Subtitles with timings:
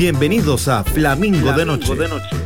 [0.00, 1.92] Bienvenidos a Flamingo, de, Noche,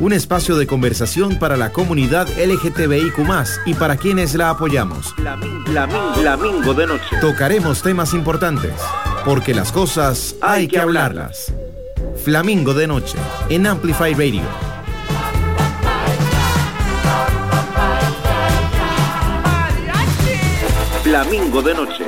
[0.00, 3.16] un espacio de conversación para la comunidad LGTBIQ
[3.64, 5.14] y para quienes la apoyamos.
[5.14, 7.16] Flamingo, de Noche.
[7.20, 8.72] Tocaremos temas importantes,
[9.24, 11.54] porque las cosas hay, que hablarlas.
[12.24, 13.18] Flamingo de Noche,
[13.48, 14.42] en Amplify Radio.
[21.04, 22.03] Flamingo de Noche.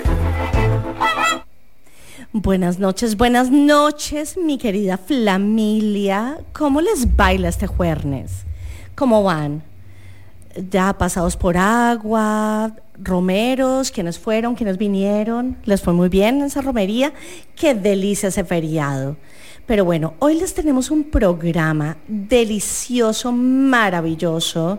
[2.38, 6.36] Buenas noches, buenas noches, mi querida Flamilia.
[6.52, 8.44] ¿Cómo les baila este jueves?
[8.94, 9.62] ¿Cómo van?
[10.70, 15.56] Ya pasados por agua, romeros, quienes fueron, quienes vinieron.
[15.64, 17.14] Les fue muy bien en esa romería.
[17.54, 19.16] Qué delicia ese feriado.
[19.64, 24.78] Pero bueno, hoy les tenemos un programa delicioso, maravilloso,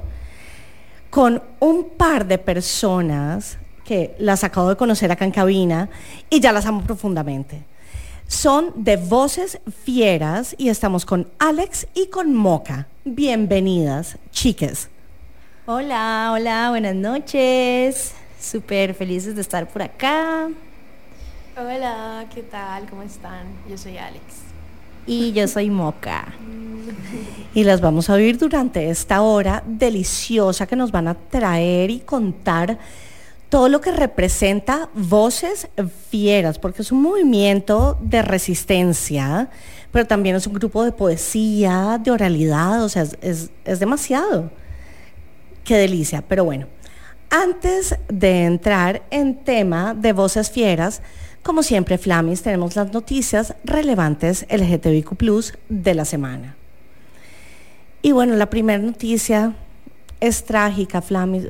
[1.09, 3.57] con un par de personas
[3.87, 5.89] que las acabo de conocer acá en cabina
[6.29, 7.63] y ya las amo profundamente.
[8.27, 12.87] Son de Voces Fieras y estamos con Alex y con Moca.
[13.05, 14.89] Bienvenidas, chiques.
[15.65, 18.11] Hola, hola, buenas noches.
[18.41, 20.49] Súper felices de estar por acá.
[21.55, 22.89] Hola, ¿qué tal?
[22.89, 23.47] ¿Cómo están?
[23.69, 24.21] Yo soy Alex.
[25.05, 26.33] Y yo soy Moca.
[27.53, 31.99] y las vamos a vivir durante esta hora deliciosa que nos van a traer y
[31.99, 32.77] contar
[33.49, 35.69] todo lo que representa voces
[36.09, 39.49] fieras, porque es un movimiento de resistencia,
[39.91, 44.51] pero también es un grupo de poesía, de oralidad, o sea, es, demasiado.
[45.63, 46.67] Qué delicia, pero bueno.
[47.29, 51.01] Antes de entrar en tema de voces fieras,
[51.43, 55.11] como siempre, Flamis, tenemos las noticias relevantes LGTBIQ
[55.67, 56.55] de la semana.
[58.01, 59.55] Y bueno, la primera noticia
[60.19, 61.45] es trágica, Flamis.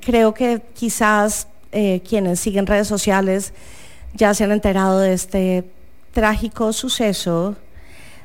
[0.00, 3.52] creo que quizás eh, quienes siguen redes sociales
[4.14, 5.64] ya se han enterado de este
[6.12, 7.56] trágico suceso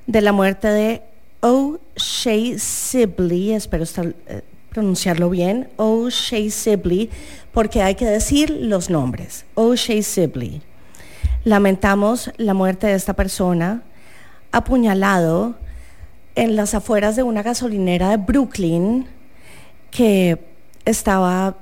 [0.05, 1.01] de la muerte de
[1.41, 3.85] O'Shea Sibley, espero
[4.27, 7.09] eh, pronunciarlo bien, O'Shea Sibley,
[7.51, 9.45] porque hay que decir los nombres.
[9.55, 10.61] O'Shea Sibley.
[11.43, 13.81] Lamentamos la muerte de esta persona
[14.51, 15.55] apuñalado
[16.35, 19.07] en las afueras de una gasolinera de Brooklyn
[19.91, 20.39] que
[20.85, 21.55] estaba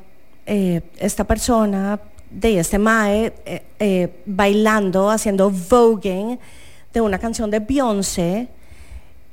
[0.46, 2.00] eh, esta persona
[2.30, 6.40] de este Mae eh, eh, bailando, haciendo voguing
[6.94, 8.48] de una canción de Beyoncé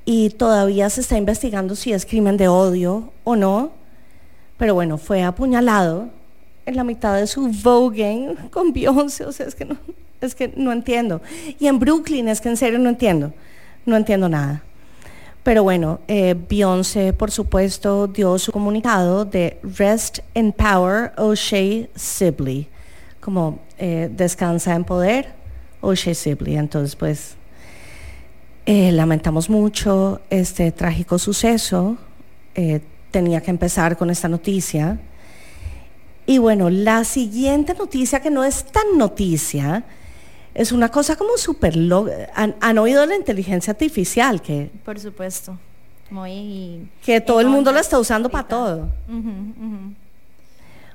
[0.05, 3.72] y todavía se está investigando si es crimen de odio o no,
[4.59, 6.09] pero bueno, fue apuñalado
[6.66, 9.76] en la mitad de su voguing con Beyoncé, o sea, es que no,
[10.21, 11.21] es que no entiendo.
[11.59, 13.32] Y en Brooklyn es que en serio no entiendo,
[13.87, 14.62] no entiendo nada.
[15.44, 22.66] Pero bueno, eh, Beyoncé, por supuesto, dio su comunicado de Rest in Power, O'Shea Sibley,
[23.21, 25.34] como eh, descansa en poder,
[25.82, 26.56] O'Shea Sibley.
[26.56, 27.34] Entonces, pues,
[28.65, 31.99] eh, lamentamos mucho este trágico suceso.
[33.11, 34.99] tenía que empezar con esta noticia.
[36.25, 39.84] Y bueno, la siguiente noticia, que no es tan noticia,
[40.54, 41.76] es una cosa como súper...
[42.34, 44.41] ¿Han, ¿Han, oído la inteligencia artificial?
[44.41, 45.59] que Por supuesto.
[46.10, 46.88] Muy...
[47.04, 48.88] Que todo el mundo la está usando para todo.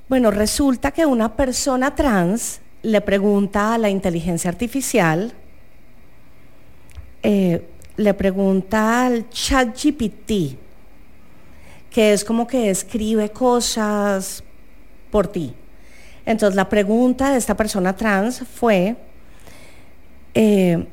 [0.07, 5.33] Bueno, resulta que una persona trans le pregunta a la inteligencia artificial,
[7.21, 7.67] eh,
[7.97, 10.57] le pregunta al chat GPT,
[11.91, 14.41] que es como que escribe cosas
[15.11, 15.53] por ti.
[16.25, 18.95] Entonces la pregunta de esta persona trans fue,
[20.33, 20.87] eh,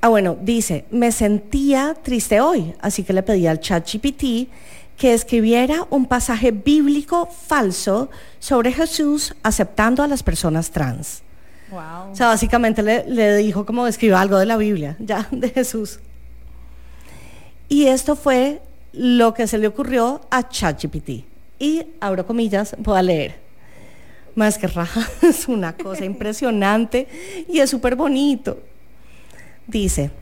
[0.00, 4.48] ah, bueno, dice, me sentía triste hoy, así que le pedí al chat GPT
[4.96, 11.22] que escribiera un pasaje bíblico falso sobre Jesús aceptando a las personas trans.
[11.70, 12.12] Wow.
[12.12, 16.00] O sea, básicamente le, dijo como escriba algo de la Biblia, ya, de Jesús.
[17.68, 18.62] Y esto fue
[18.92, 21.24] lo que se le ocurrió a ChatGPT.
[21.58, 23.45] Y, abro comillas, voy a leer
[24.36, 27.08] más que raja, es una cosa impresionante
[27.48, 28.60] y es súper bonito.
[29.66, 30.12] Dice,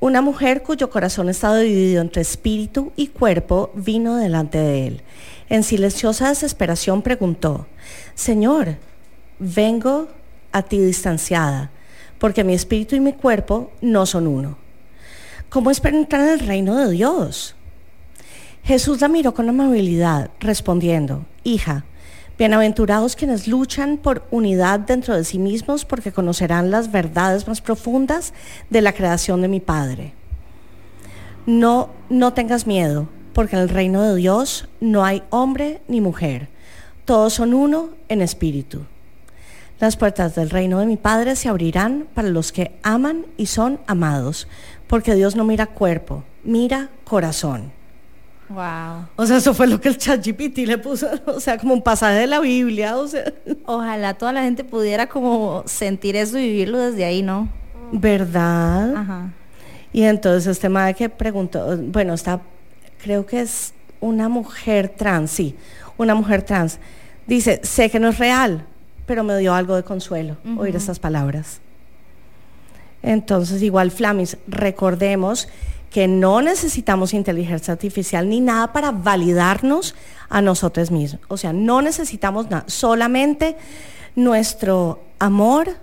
[0.00, 5.02] una mujer cuyo corazón estaba dividido entre espíritu y cuerpo vino delante de él.
[5.50, 7.66] En silenciosa desesperación preguntó,
[8.14, 8.78] Señor,
[9.38, 10.08] vengo
[10.50, 11.70] a ti distanciada,
[12.18, 14.56] porque mi espíritu y mi cuerpo no son uno.
[15.50, 17.54] ¿Cómo espero entrar en el reino de Dios?
[18.64, 21.84] Jesús la miró con amabilidad, respondiendo, Hija,
[22.42, 28.34] Bienaventurados quienes luchan por unidad dentro de sí mismos porque conocerán las verdades más profundas
[28.68, 30.12] de la creación de mi Padre.
[31.46, 36.48] No, no tengas miedo, porque en el reino de Dios no hay hombre ni mujer.
[37.04, 38.80] Todos son uno en espíritu.
[39.78, 43.78] Las puertas del reino de mi Padre se abrirán para los que aman y son
[43.86, 44.48] amados,
[44.88, 47.70] porque Dios no mira cuerpo, mira corazón.
[48.48, 49.06] Wow.
[49.16, 52.18] O sea, eso fue lo que el ChatGPT le puso, o sea, como un pasaje
[52.18, 53.32] de la Biblia, o sea,
[53.64, 57.48] Ojalá toda la gente pudiera como sentir eso y vivirlo desde ahí, ¿no?
[57.92, 58.96] ¿verdad?
[58.96, 59.30] Ajá.
[59.92, 62.40] Y entonces este madre que preguntó, bueno, está,
[63.02, 65.54] creo que es una mujer trans, sí,
[65.98, 66.78] una mujer trans.
[67.26, 68.64] Dice, sé que no es real,
[69.06, 71.60] pero me dio algo de consuelo oír estas palabras.
[73.02, 75.48] Entonces, igual, Flamis, recordemos
[75.92, 79.94] que no necesitamos inteligencia artificial ni nada para validarnos
[80.30, 81.20] a nosotros mismos.
[81.28, 83.56] O sea, no necesitamos nada, solamente
[84.16, 85.76] nuestro amor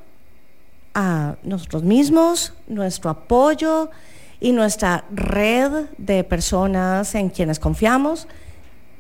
[0.96, 3.92] a nosotros mismos, nuestro apoyo
[4.40, 8.28] y nuestra red de personas en quienes confiamos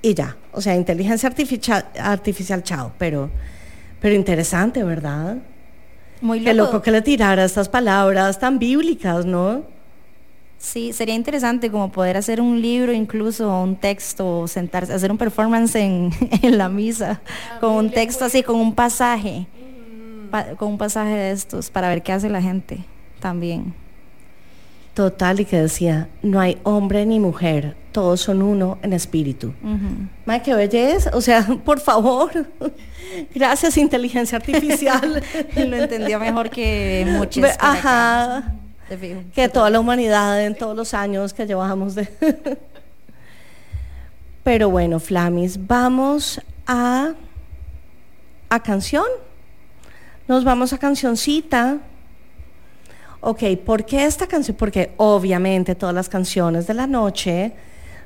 [0.03, 0.38] y ya.
[0.51, 3.31] O sea, inteligencia artificial, artificial chao, pero,
[4.00, 5.38] pero interesante, ¿verdad?
[6.21, 6.73] Muy Qué loco.
[6.73, 9.79] loco que le tirara estas palabras tan bíblicas, ¿no?
[10.61, 15.73] Sí, sería interesante como poder hacer un libro, incluso un texto, sentarse, hacer un performance
[15.75, 16.11] en,
[16.41, 17.21] en la misa,
[17.61, 19.47] con un texto así, con un pasaje,
[20.29, 22.79] pa- con un pasaje de estos, para ver qué hace la gente
[23.21, 23.73] también.
[24.94, 29.53] Total, y que decía, no hay hombre ni mujer, todos son uno en espíritu.
[30.25, 31.11] Madre, qué belleza.
[31.13, 32.31] O sea, por favor.
[33.33, 35.23] Gracias, inteligencia artificial.
[35.56, 37.45] Lo entendió mejor que muchos.
[37.45, 38.53] Acá, Ajá.
[39.33, 42.07] Que toda la humanidad en todos los años que llevamos de...
[44.44, 47.13] Pero bueno, Flamis, vamos a,
[48.50, 49.06] a canción.
[50.27, 51.80] Nos vamos a cancioncita.
[53.21, 54.56] Ok, ¿por qué esta canción?
[54.57, 57.53] Porque obviamente todas las canciones de la noche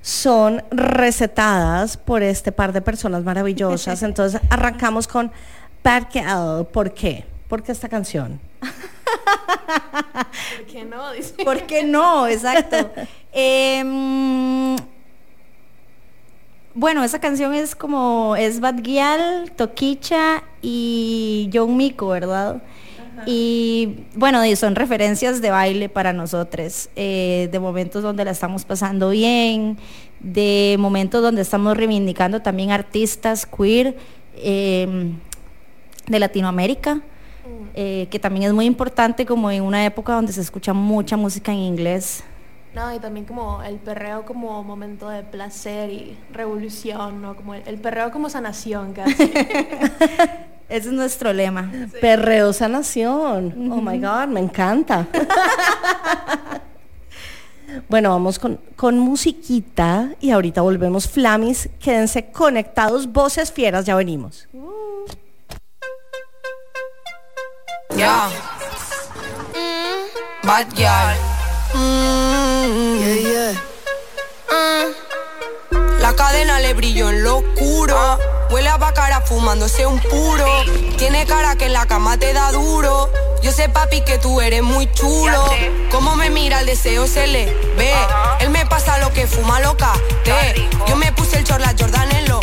[0.01, 4.03] son recetadas por este par de personas maravillosas.
[4.03, 5.31] Entonces arrancamos con
[5.83, 6.65] Bad.
[6.71, 7.25] ¿Por qué?
[7.47, 8.39] ¿Por qué esta canción?
[10.57, 11.11] ¿Por qué no?
[11.11, 11.43] Dice.
[11.43, 12.27] ¿Por qué no?
[12.27, 12.91] Exacto.
[13.35, 14.75] Em,
[16.75, 22.61] bueno, esa canción es como, es Bad Gyal, Toquicha y John Mico, ¿verdad?
[23.25, 28.65] Y bueno, y son referencias de baile para nosotros, eh, de momentos donde la estamos
[28.65, 29.77] pasando bien,
[30.19, 33.95] de momentos donde estamos reivindicando también artistas queer
[34.35, 35.19] em,
[36.07, 37.01] de Latinoamérica,
[37.73, 41.51] eh, que también es muy importante como en una época donde se escucha mucha música
[41.51, 42.23] en inglés.
[42.75, 47.35] No, y también como el perreo como momento de placer y revolución, ¿no?
[47.35, 49.31] Como el, el perreo como sanación casi.
[50.69, 51.71] Ese es nuestro lema.
[52.01, 53.71] Perreo sanación.
[53.71, 55.07] Oh my God, me encanta.
[57.89, 61.07] bueno, vamos con, con musiquita y ahorita volvemos.
[61.07, 64.47] Flamis, quédense conectados, voces fieras, ya venimos.
[68.03, 68.29] Yeah.
[70.43, 71.15] Bad girl.
[71.73, 73.53] Mm, yeah, yeah.
[74.51, 76.01] Mm.
[76.01, 78.19] La cadena le brilló en lo oscuro.
[78.49, 80.45] Huele a bacara fumándose un puro.
[80.97, 83.09] Tiene cara que en la cama te da duro.
[83.41, 85.41] Yo sé, papi, que tú eres muy chulo.
[85.89, 87.45] Cómo me mira el deseo se le
[87.77, 87.93] ve.
[88.41, 89.93] Él me pasa lo que fuma loca.
[90.25, 90.69] Te.
[90.87, 92.41] Yo me puse el chorla Jordan en los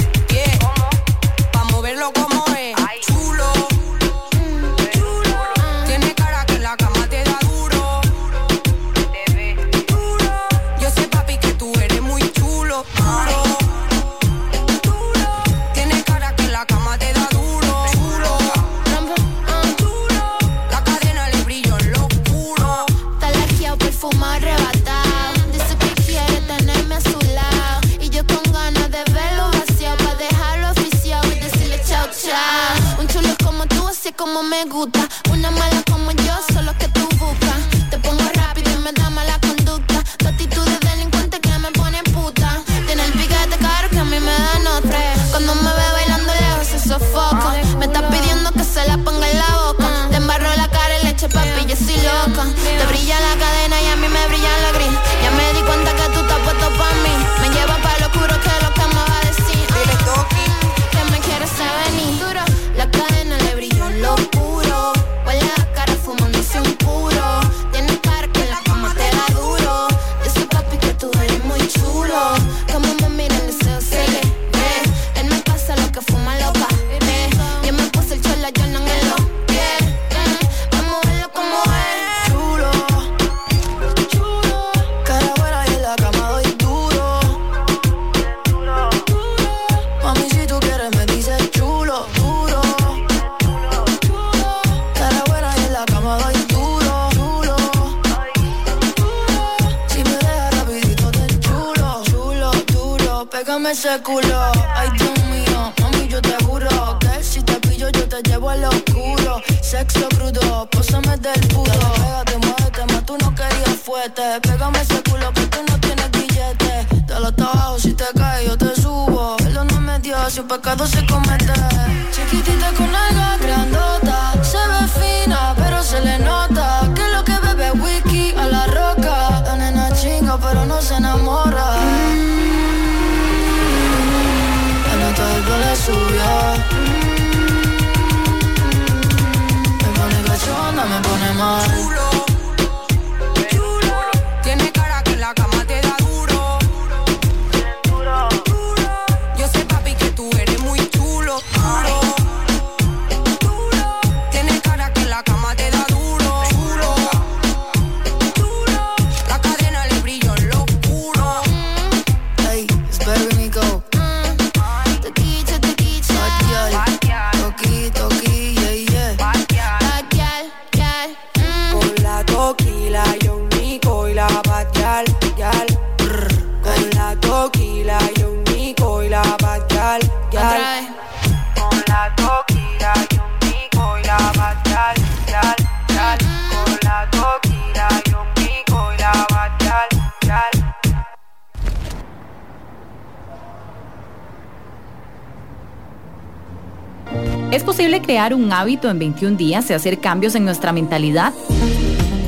[198.20, 201.32] crear un hábito en 21 días y hacer cambios en nuestra mentalidad?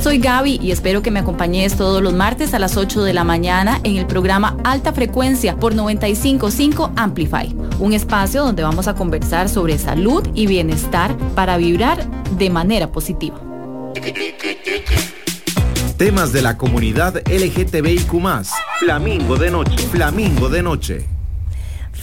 [0.00, 3.25] Soy Gaby y espero que me acompañes todos los martes a las 8 de la
[3.25, 9.50] mañana en el programa Alta Frecuencia por 955 Amplify, un espacio donde vamos a conversar
[9.50, 12.06] sobre salud y bienestar para vibrar
[12.38, 13.38] de manera positiva.
[15.99, 18.11] Temas de la comunidad LGTBIQ.
[18.80, 19.76] Flamingo de noche.
[19.88, 21.12] Flamingo de noche.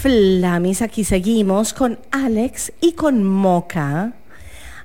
[0.01, 4.13] Flamis, aquí seguimos con Alex y con Moca,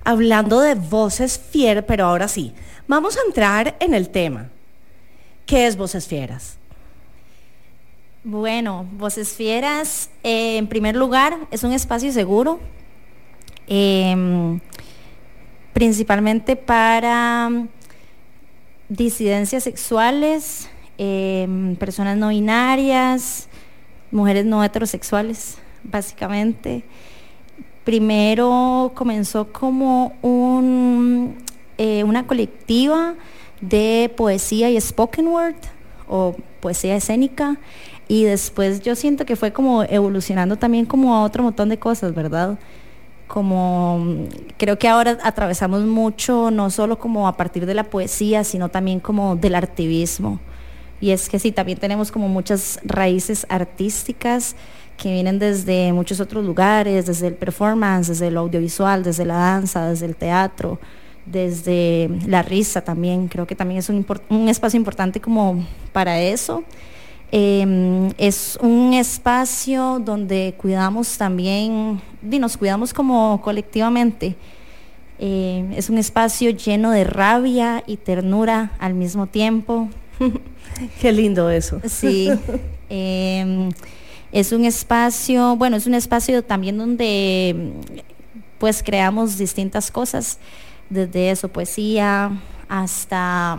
[0.02, 2.52] hablando de voces fieras, pero ahora sí,
[2.88, 4.48] vamos a entrar en el tema.
[5.46, 6.56] ¿Qué es voces fieras?
[8.24, 12.58] Bueno, Voces Fieras, eh, en primer lugar, es un espacio seguro,
[13.68, 14.58] em,
[15.74, 17.68] principalmente para mm,
[18.88, 20.68] disidencias sexuales,
[20.98, 23.48] em, personas no binarias,
[24.14, 26.84] mujeres no heterosexuales, básicamente.
[27.84, 31.36] Primero comenzó como un,
[31.76, 33.14] eh, una colectiva
[33.60, 35.56] de poesía y spoken word
[36.08, 37.58] o poesía escénica
[38.08, 42.14] y después yo siento que fue como evolucionando también como a otro montón de cosas,
[42.14, 42.58] ¿verdad?
[43.26, 44.24] Como mm,
[44.56, 49.00] creo que ahora atravesamos mucho, no solo como a partir de la poesía, sino también
[49.00, 50.38] como del activismo.
[51.00, 54.56] Y es que sí, también tenemos como muchas raíces artísticas
[54.96, 59.88] que vienen desde muchos otros lugares, desde el performance, desde el audiovisual, desde la danza,
[59.88, 60.78] desde el teatro,
[61.26, 63.28] desde la risa también.
[63.28, 66.62] Creo que también es un, espacio importante como para eso.
[67.32, 74.36] Eh, es un espacio donde cuidamos también, y nos cuidamos como colectivamente.
[75.18, 79.88] Eh, es un espacio lleno de rabia y ternura al mismo tiempo.
[81.00, 81.80] Qué lindo eso.
[81.88, 82.30] Sí.
[82.90, 83.70] eh,
[84.32, 87.72] es un espacio, bueno, es un espacio también donde
[88.58, 90.38] pues creamos distintas cosas,
[90.90, 92.32] desde eso, poesía,
[92.68, 93.58] hasta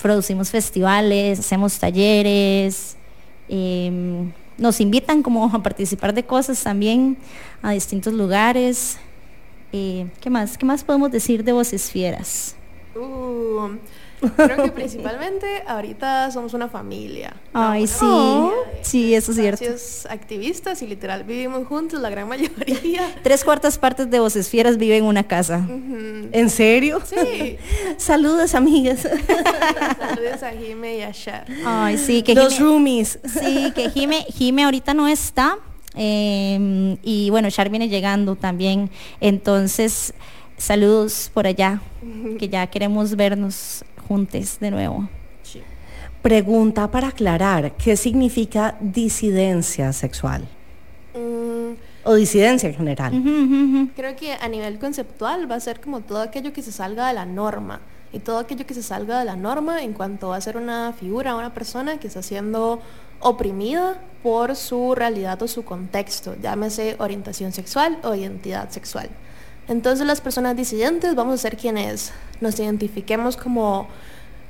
[0.00, 2.96] producimos festivales, hacemos talleres,
[3.48, 7.16] eh, nos invitan como a participar de cosas también
[7.62, 8.98] a distintos lugares.
[9.72, 10.56] Eh, ¿Qué más?
[10.56, 12.56] ¿Qué más podemos decir de Voces Fieras?
[12.94, 13.76] Uh,
[14.36, 17.34] creo que principalmente ahorita somos una familia.
[17.52, 18.06] Ay, sí,
[18.82, 19.64] sí, eso es cierto.
[20.12, 23.14] activistas y literal vivimos juntos la gran mayoría.
[23.22, 25.66] Tres cuartas partes de Voces Fieras viven en una casa.
[25.68, 27.00] ¿En serio?
[27.04, 27.56] Sí.
[27.98, 29.00] Saludos, amigas.
[29.02, 31.44] Saludos a Jime y a Cher.
[31.64, 33.18] Ay, sí, que Los Jime, roomies.
[33.24, 35.58] sí, que Jime, Jime ahorita no está.
[35.94, 38.90] eh, y bueno, Char viene llegando también.
[39.20, 40.12] Entonces,
[40.56, 41.80] saludos por allá,
[42.38, 45.08] que ya queremos vernos juntos de nuevo.
[46.22, 50.48] Pregunta para aclarar, ¿qué significa disidencia sexual?
[51.14, 53.12] Mm, O disidencia en general.
[53.94, 57.14] Creo que a nivel conceptual va a ser como todo aquello que se salga de
[57.14, 57.80] la norma.
[58.12, 61.34] Y todo aquello que se salga de la norma en cuanto a ser una figura,
[61.34, 62.80] una persona que está siendo
[63.20, 69.08] oprimida por su realidad o su contexto, llámese orientación sexual o identidad sexual.
[69.68, 73.88] Entonces las personas disidentes vamos a ser quienes nos identifiquemos como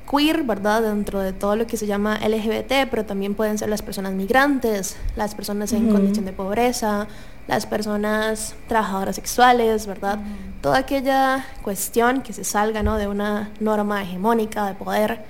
[0.09, 0.81] queer, ¿verdad?
[0.83, 4.95] Dentro de todo lo que se llama LGBT, pero también pueden ser las personas migrantes,
[5.15, 7.07] las personas en condición de pobreza,
[7.47, 10.19] las personas trabajadoras sexuales, ¿verdad?
[10.61, 12.97] Toda aquella cuestión que se salga, ¿no?
[12.97, 15.25] De una norma hegemónica de poder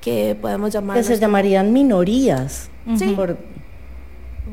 [0.00, 0.96] que podemos llamar...
[0.96, 2.70] Que se llamarían minorías.
[3.14, 3.38] Por-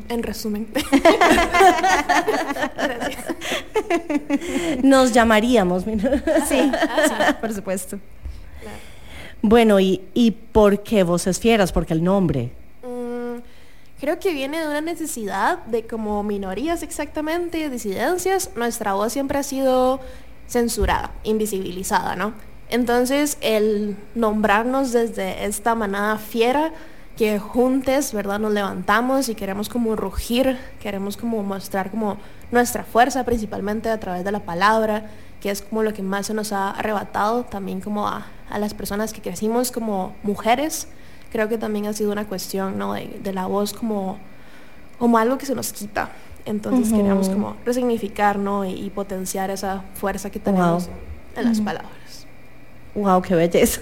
[0.08, 0.68] En resumen.
[4.82, 5.84] nos llamaríamos.
[6.48, 6.72] sí,
[7.40, 7.98] por supuesto.
[9.40, 11.72] Bueno, ¿y, ¿y por qué voces fieras?
[11.72, 12.52] Porque el nombre.
[12.82, 13.40] Mm,
[14.02, 19.44] Creo que viene de una necesidad de como minorías exactamente, disidencias, nuestra voz siempre ha
[19.44, 20.00] sido
[20.48, 22.34] censurada, invisibilizada, ¿no?
[22.68, 26.72] Entonces el nombrarnos desde esta manada fiera,
[27.16, 28.38] que juntes, ¿verdad?
[28.38, 32.16] Nos levantamos y queremos como rugir, queremos como mostrar como
[32.50, 35.06] nuestra fuerza principalmente a través de la palabra,
[35.40, 38.74] que es como lo que más se nos ha arrebatado también como a, a las
[38.74, 40.88] personas que crecimos como mujeres.
[41.30, 42.92] Creo que también ha sido una cuestión, ¿no?
[42.94, 44.18] De, de la voz como,
[44.98, 46.10] como algo que se nos quita.
[46.44, 48.64] Entonces queríamos como resignificar, ¿no?
[48.64, 50.96] Y, y potenciar esa fuerza que tenemos Wow.
[51.36, 51.92] en las palabras.
[52.94, 53.80] Wow, qué belleza.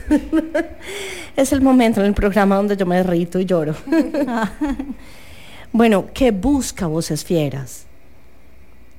[1.36, 3.74] es el momento en el programa donde yo me derrito y lloro.
[5.72, 7.86] bueno, ¿qué busca Voces Fieras?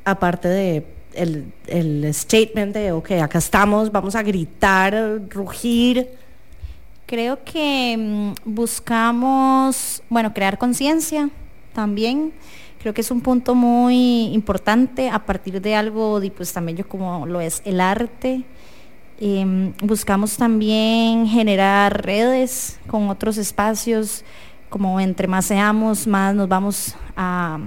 [0.03, 6.09] Aparte de el, el statement de, ok, acá estamos, vamos a gritar, rugir.
[7.05, 11.29] Creo que mm, buscamos, bueno, crear conciencia
[11.73, 12.33] también.
[12.81, 17.25] Creo que es un punto muy importante a partir de algo, pues también yo como
[17.27, 18.43] lo es el arte.
[19.23, 24.25] Em, buscamos también generar redes con otros espacios,
[24.67, 27.59] como entre más seamos, más nos vamos a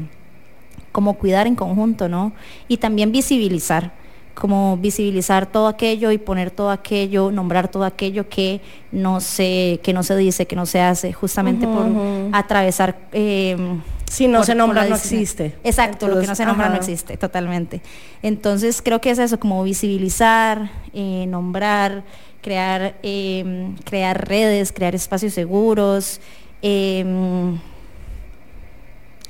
[0.91, 2.33] como cuidar en conjunto, ¿no?
[2.67, 3.93] Y también visibilizar,
[4.35, 9.93] como visibilizar todo aquello y poner todo aquello, nombrar todo aquello que no se, que
[9.93, 11.87] no se dice, que no se hace, justamente por
[12.33, 12.97] atravesar.
[13.13, 15.57] em, Si no por- se nombra, no existe.
[15.65, 17.81] Exacto, lo que no se nombra no existe, totalmente.
[18.23, 22.05] Entonces creo que es eso, como visibilizar, eh, nombrar,
[22.43, 26.21] crear, em, crear redes, crear espacios seguros.
[26.67, 27.59] em,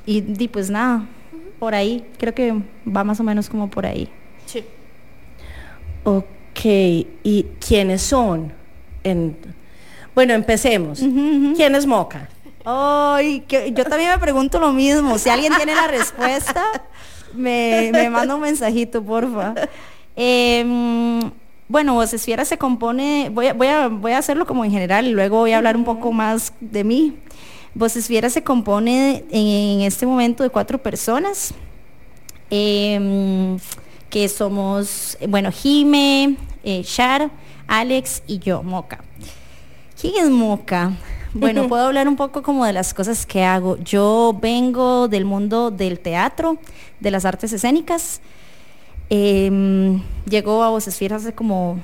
[0.07, 1.05] y, di, pues nada,
[1.59, 2.53] por ahí, creo que
[2.87, 4.09] va más o menos como por ahí.
[4.47, 4.63] Sí.
[6.05, 8.53] Ok, ¿y quiénes son?
[9.03, 9.37] En...
[10.15, 11.01] Bueno, empecemos.
[11.57, 12.29] ¿Quién es Moca?
[12.64, 15.18] Ay, que yo también me pregunto lo mismo.
[15.18, 16.64] Si alguien tiene la respuesta,
[17.35, 19.55] me, me manda un mensajito, porfa.
[20.16, 21.31] Em,
[21.68, 25.07] bueno, Voces Fieras se compone, voy a, voy, a, voy a hacerlo como en general
[25.07, 27.16] y luego voy a hablar un poco más de mí.
[27.74, 31.53] Voces Fieras se compone en, en este momento de cuatro personas,
[32.48, 33.59] em,
[34.09, 37.31] que somos, bueno, Jime, eh, Shar,
[37.66, 39.03] Alex y yo, Moca.
[40.00, 40.92] ¿Quién es Moca?
[41.35, 43.77] Bueno, puedo hablar un poco como de las cosas que hago.
[43.79, 46.59] Yo vengo del mundo del teatro,
[47.01, 48.20] de las artes escénicas.
[49.11, 51.79] Em, llegó a Voces Fieras hace como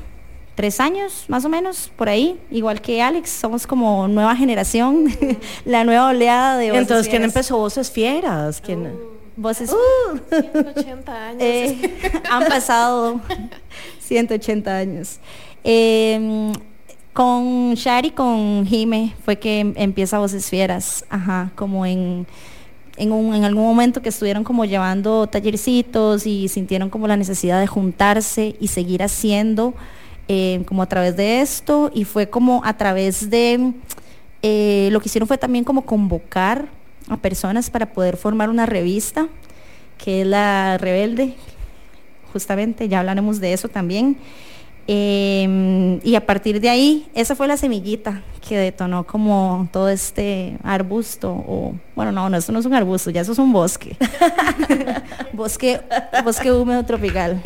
[0.55, 2.39] tres años, más o menos, por ahí.
[2.51, 5.07] Igual que Alex, somos como nueva generación,
[5.65, 7.37] la nueva oleada de Voces Entonces, ¿quién Fieras.
[7.37, 8.61] empezó Voces Fieras?
[8.61, 8.93] ¿Quién?
[9.37, 9.71] Voces
[10.31, 11.43] 180 años.
[11.43, 13.21] eh, han pasado
[14.01, 15.19] 180 años.
[15.65, 16.53] Eh,
[17.13, 22.27] con Shari, con Jime, fue que em- empieza Voces Fieras, ajá, como en,
[22.97, 27.61] en, un- en algún momento que estuvieron como llevando tallercitos y sintieron como la necesidad
[27.61, 29.75] de juntarse y seguir haciendo
[30.29, 33.73] eh, como a través de esto y fue como a través de,
[34.43, 36.69] eh, lo que hicieron fue también como convocar
[37.09, 39.27] a personas para poder formar una revista
[39.99, 41.35] que es la Rebelde,
[42.33, 44.17] justamente, ya hablaremos de eso también.
[44.87, 50.57] Eh, y a partir de ahí, esa fue la semillita que detonó como todo este
[50.63, 53.97] arbusto, o bueno, no, no, eso no es un arbusto, ya eso es un bosque.
[55.33, 55.81] bosque,
[56.25, 57.41] bosque húmedo tropical.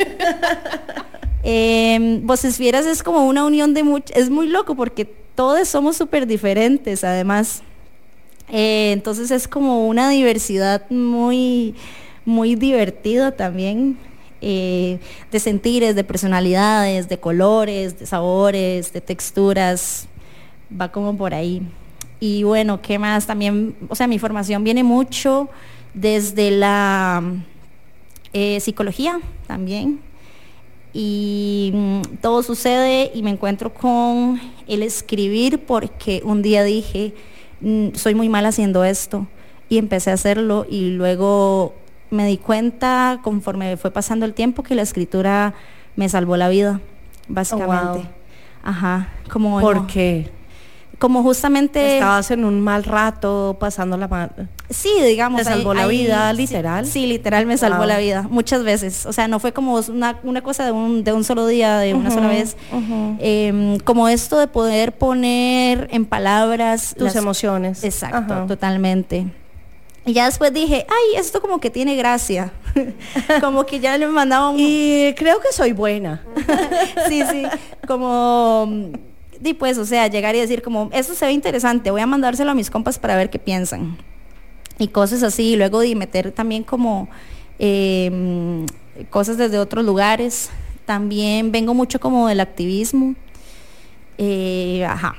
[1.43, 5.95] Eh, Voces Fieras es como una unión de muchos, es muy loco porque todos somos
[5.95, 7.61] súper diferentes además.
[8.49, 11.75] Eh, entonces es como una diversidad muy,
[12.25, 13.97] muy divertida también,
[14.47, 14.99] eh,
[15.31, 20.07] de sentires, de personalidades, de colores, de sabores, de texturas,
[20.69, 21.63] va como por ahí.
[22.19, 23.25] Y bueno, ¿qué más?
[23.25, 25.49] También, o sea, mi formación viene mucho
[25.95, 27.23] desde la
[28.33, 29.99] eh, psicología también.
[30.93, 37.15] Y mm, todo sucede y me encuentro con el escribir porque un día dije,
[37.61, 39.25] mm, soy muy mal haciendo esto
[39.69, 41.73] y empecé a hacerlo y luego
[42.11, 45.53] me di cuenta conforme fue pasando el tiempo que la escritura
[45.95, 46.79] me salvó la vida,
[47.27, 47.99] básicamente.
[47.99, 48.07] wow.
[48.63, 50.29] Ajá, como ¿Por no, qué?
[50.97, 51.95] como justamente...
[51.95, 54.31] Estabas en un mal rato, pasando la mano.
[54.69, 55.39] Sí, digamos.
[55.39, 56.85] ¿Te salvó la vida, literal?
[56.87, 57.87] Sí, literal me salvó Wow.
[57.87, 59.05] la vida, muchas veces.
[59.05, 61.93] O sea, no fue como una, una cosa de un, de un solo día, de
[61.93, 62.55] una sola vez.
[63.19, 67.83] Em, como esto de poder poner en palabras Tus las- emociones.
[67.83, 69.27] Exacto, totalmente.
[70.05, 72.53] Y ya después dije, ay, esto como que tiene gracia.
[73.41, 74.59] como que ya le mandaba un...
[74.59, 76.23] Y creo que soy buena.
[77.09, 77.43] sí, sí,
[77.87, 78.91] como...
[79.43, 82.51] Y pues, o sea, llegar y decir como, esto se ve interesante, voy a mandárselo
[82.51, 83.97] a mis compas para ver qué piensan.
[84.77, 87.09] Y cosas así, y luego de meter también como
[87.59, 88.65] eh,
[89.09, 90.49] cosas desde otros lugares.
[90.85, 93.15] También vengo mucho como del activismo.
[94.17, 95.15] Eh, ajá.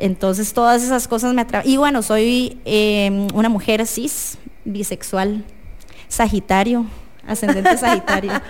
[0.00, 1.68] Entonces todas esas cosas me atraen.
[1.68, 5.44] Y bueno, soy eh, una mujer cis, bisexual,
[6.08, 6.86] sagitario,
[7.26, 8.32] ascendente sagitario.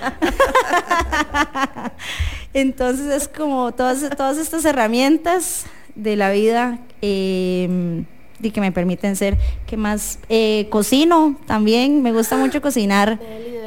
[2.55, 8.05] Entonces es como todas, todas estas herramientas de la vida eh,
[8.43, 10.19] y que me permiten ser, que más?
[10.29, 13.19] Eh, cocino también, me gusta mucho cocinar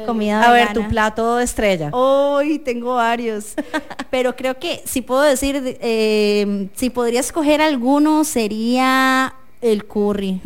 [0.06, 1.90] comida A ver, tu plato estrella.
[1.92, 3.54] Hoy tengo varios,
[4.10, 10.40] pero creo que si puedo decir, eh, si podría escoger alguno sería el curry.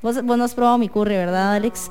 [0.00, 1.90] Vos, vos no has probado mi curry, ¿verdad, Alex?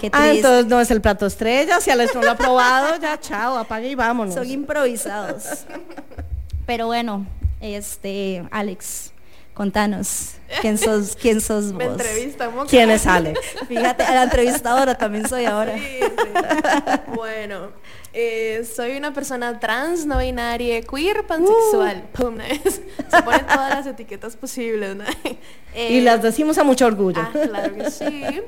[0.00, 1.80] Qué Ah, entonces no es el plato estrella.
[1.80, 4.34] Si Alex no lo ha probado, ya chao, apague y vámonos.
[4.34, 5.66] Son improvisados.
[6.66, 7.26] Pero bueno,
[7.60, 9.12] este, Alex,
[9.58, 12.00] contanos, ¿quién sos, quién sos Me vos?
[12.00, 12.66] entrevista, moca.
[12.68, 13.38] ¿Quién es Alex?
[13.66, 15.76] Fíjate, la entrevistadora también soy ahora.
[15.76, 17.00] Sí, sí.
[17.14, 17.72] Bueno,
[18.12, 22.04] eh, soy una persona trans, no binaria, queer, pansexual.
[22.04, 22.16] Uh.
[22.16, 22.44] Pum, ¿no?
[22.64, 25.04] Se ponen todas las etiquetas posibles, ¿no?
[25.24, 25.36] Y
[25.74, 27.20] Eh, las decimos a mucho orgullo.
[27.20, 28.40] Ah, claro que sí.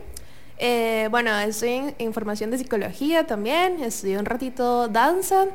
[0.59, 5.46] Eh, bueno, estoy en, en formación de psicología también, estudié un ratito danza.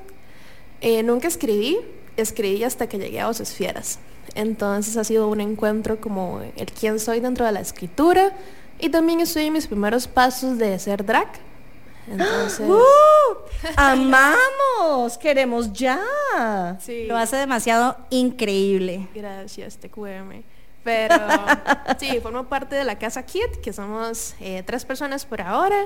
[1.04, 1.78] Nunca escribí,
[2.18, 4.00] escribí hasta que llegué a Voces Fieras.
[4.34, 8.34] Entonces ha sido un encuentro como el quién soy dentro de la escritura
[8.80, 11.28] y también estoy en mis primeros pasos de ser drag.
[12.08, 12.78] Entonces, ¡Uh!
[13.76, 15.18] ¡Amamos!
[15.18, 16.00] ¡Queremos ya!
[16.80, 17.06] sí.
[17.06, 19.08] Lo hace demasiado increíble.
[19.14, 20.44] Gracias, TQM.
[20.84, 21.16] Pero
[22.00, 25.86] sí, formo parte de la Casa Kit, que somos eh, tres personas por ahora.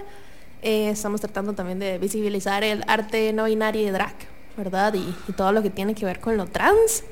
[0.61, 4.15] Eh, estamos tratando también de visibilizar el arte no binario y drag,
[4.57, 4.93] ¿verdad?
[4.95, 7.05] Y, y todo lo que tiene que ver con lo trans.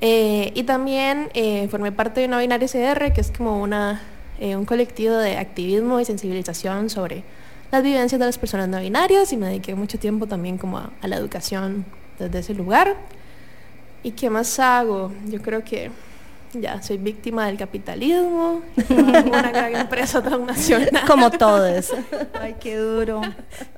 [0.00, 4.02] Eh, y también eh, formé parte de No Binario CR, que es como una,
[4.38, 7.24] eh, un colectivo de activismo y sensibilización sobre
[7.72, 10.90] las vivencias de las personas no binarias y me dediqué mucho tiempo también como a,
[11.00, 11.84] a la educación
[12.18, 12.96] desde ese lugar.
[14.02, 15.12] ¿Y qué más hago?
[15.26, 15.90] Yo creo que
[16.52, 21.04] ya soy víctima del capitalismo, una gran empresa transnacional.
[21.06, 21.92] Como todos.
[22.40, 23.20] Ay, qué duro.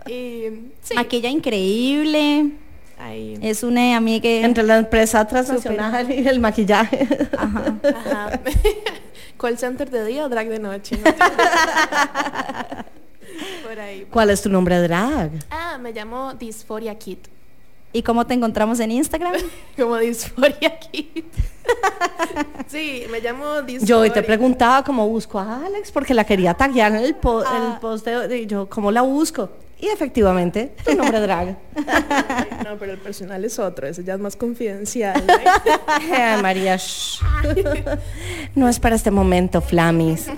[0.07, 2.51] Y sí, Aquella increíble.
[2.99, 3.39] Ahí.
[3.43, 7.07] Es una amiga Entre la empresa transnacional y el maquillaje.
[7.37, 7.75] Ajá.
[7.83, 8.41] Ajá.
[9.39, 10.99] Call center de día, drag de noche.
[10.99, 11.13] ¿no?
[13.69, 14.07] Por ahí.
[14.11, 15.31] ¿Cuál es tu nombre drag?
[15.51, 17.19] Ah, me llamo Dysphoria Kid.
[17.93, 19.35] ¿Y cómo te encontramos en Instagram?
[19.77, 21.25] Como Dysphoria Kid.
[22.67, 23.87] Sí, me llamo Dysphoria.
[23.87, 27.43] Yo hoy te preguntaba cómo busco a Alex porque la quería taguear en el, po-
[27.47, 27.73] Ah.
[27.75, 29.51] el post de, de- yo cómo la busco.
[29.81, 31.57] Y efectivamente, tu nombre drag.
[32.64, 35.25] No, pero el personal es otro, ese ya es más confidencial.
[35.27, 35.33] ¿no?
[35.87, 37.21] Ay, María, shh.
[38.55, 40.27] no es para este momento, Flamis.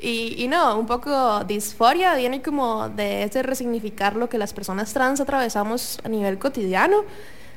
[0.00, 4.92] Y, y no, un poco disforia viene como de ese resignificar lo que las personas
[4.92, 6.98] trans atravesamos a nivel cotidiano.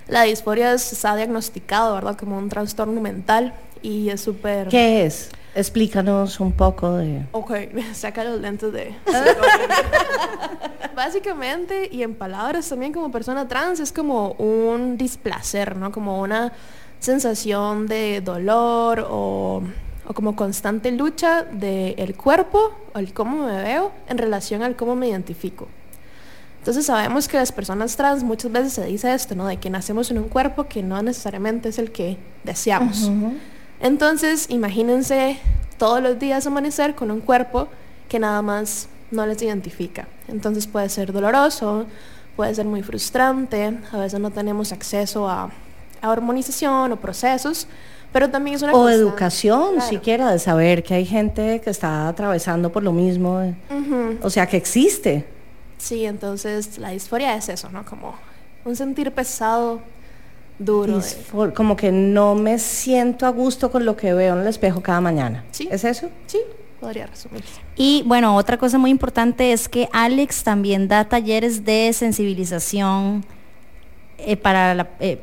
[0.08, 2.18] La disforia es- está diagnosticado, ¿verdad?
[2.18, 4.70] Como un trastorno mental y es súper...
[4.70, 5.30] ¿Qué es?
[5.56, 7.26] Explícanos un poco de...
[7.32, 7.52] Ok,
[7.94, 8.96] saca los lentes de...
[10.96, 15.92] Básicamente, y en palabras también como persona trans, es como un displacer, ¿no?
[15.92, 16.52] Como una
[17.00, 19.64] sensación de dolor o,
[20.06, 24.96] o como constante lucha del cuerpo o el cómo me veo en relación al cómo
[24.96, 25.68] me identifico.
[26.60, 29.48] Entonces sabemos que las personas trans muchas veces se dice esto, ¿no?
[29.48, 33.10] De que nacemos en un cuerpo que no necesariamente es el que deseamos.
[33.82, 35.40] Entonces, imagínense
[35.78, 37.68] todos los días amanecer con un cuerpo
[38.10, 40.08] que nada más no les identifica.
[40.28, 41.86] Entonces puede ser doloroso,
[42.36, 45.50] puede ser muy frustrante, a veces no tenemos acceso a,
[46.02, 47.68] a hormonización o procesos,
[48.12, 49.02] pero también es una O constante.
[49.02, 49.90] educación, Claro.
[49.90, 53.42] siquiera, de saber que hay gente que está atravesando por lo mismo.
[53.42, 53.56] eh.
[54.22, 55.26] O sea, que existe.
[55.78, 57.86] Sí, entonces la disforia es eso, ¿no?
[57.86, 58.14] Como
[58.66, 59.80] un sentir pesado,
[60.60, 60.98] duro.
[61.00, 64.82] Disfor- Como que no me siento a gusto con lo que veo en el espejo
[64.82, 65.44] cada mañana.
[65.52, 65.68] Sí.
[65.72, 66.10] ¿Es eso?
[66.28, 66.38] Sí,
[66.80, 67.62] podría resumirse.
[67.76, 73.26] Y bueno, otra cosa muy importante es que Alex también da talleres de sensibilización
[74.18, 74.90] eh, para la...
[75.00, 75.20] eh,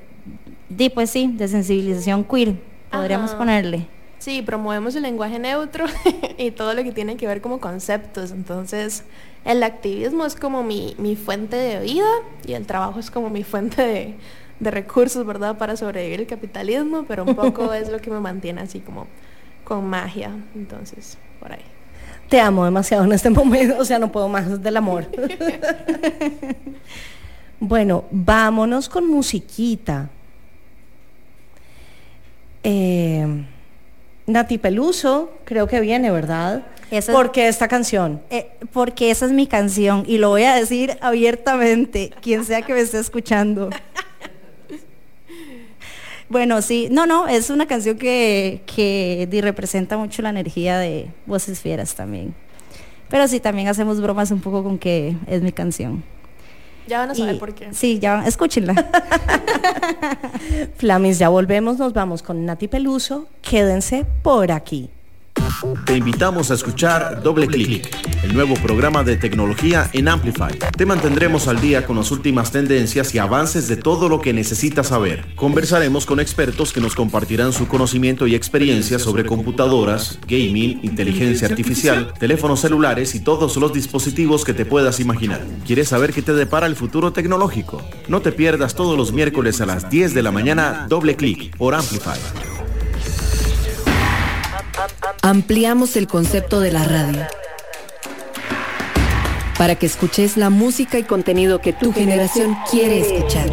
[0.69, 2.55] di, pues sí, de sensibilización queer.
[2.91, 3.39] podríamos Ajá.
[3.39, 3.87] ponerle.
[4.19, 5.85] Sí, promovemos el lenguaje neutro
[6.39, 8.31] y todo lo que tiene que ver como conceptos.
[8.33, 9.05] Entonces,
[9.45, 12.09] el activismo es como mi, mi fuente de vida
[12.45, 14.15] y el trabajo es como mi fuente de,
[14.61, 15.59] de recursos, ¿verdad?
[15.59, 19.07] Para sobrevivir el capitalismo, pero un poco es lo que me mantiene así como
[19.65, 20.31] con magia.
[20.55, 21.61] Entonces, por ahí.
[22.29, 25.07] Te amo demasiado en este momento, o sea, no puedo más del amor.
[27.61, 30.09] bueno, vámonos con musiquita.
[32.65, 33.45] Eh,
[34.27, 36.67] Nati Peluso, creo que viene, ¿verdad?
[36.91, 38.21] Esa es- ¿Por qué esta canción?
[38.31, 42.75] Eh, porque esa es mi canción y lo voy a decir abiertamente, quien sea que
[42.75, 43.71] me esté escuchando.
[46.29, 51.61] Bueno, sí, no, no, es una canción que, que representa mucho la energía de Voces
[51.61, 52.35] Fieras también.
[53.09, 56.03] Pero sí, también hacemos bromas un poco con que es mi canción.
[56.89, 57.73] Ya van a saber Y- por qué.
[57.73, 58.75] Sí, ya, escúchenla.
[60.77, 63.27] Flamis, ya volvemos, nos vamos con Nati Peluso.
[63.43, 64.91] Quédense por aquí.
[65.85, 67.89] Te invitamos a escuchar Doble Clic,
[68.23, 70.59] el nuevo programa de tecnología en Amplify.
[70.77, 74.89] Te mantendremos al día con las últimas tendencias y avances de todo lo que necesitas
[74.89, 75.25] saber.
[75.37, 82.13] Conversaremos con expertos que nos compartirán su conocimiento y experiencia sobre computadoras, gaming, inteligencia artificial,
[82.19, 85.41] teléfonos celulares y todos los dispositivos que te puedas imaginar.
[85.67, 87.83] ¿Quieres saber qué te depara el futuro tecnológico?
[88.09, 91.75] No te pierdas todos los miércoles a las 10 de la mañana Doble Clic por
[91.75, 92.19] Amplify.
[95.23, 97.27] Ampliamos el concepto de la radio
[99.59, 103.49] para que escuches la música y contenido que tu generación quiere escuchar.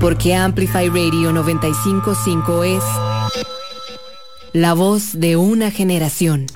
[0.00, 2.82] Porque Amplify Radio 955 es
[4.52, 6.46] la voz de una generación.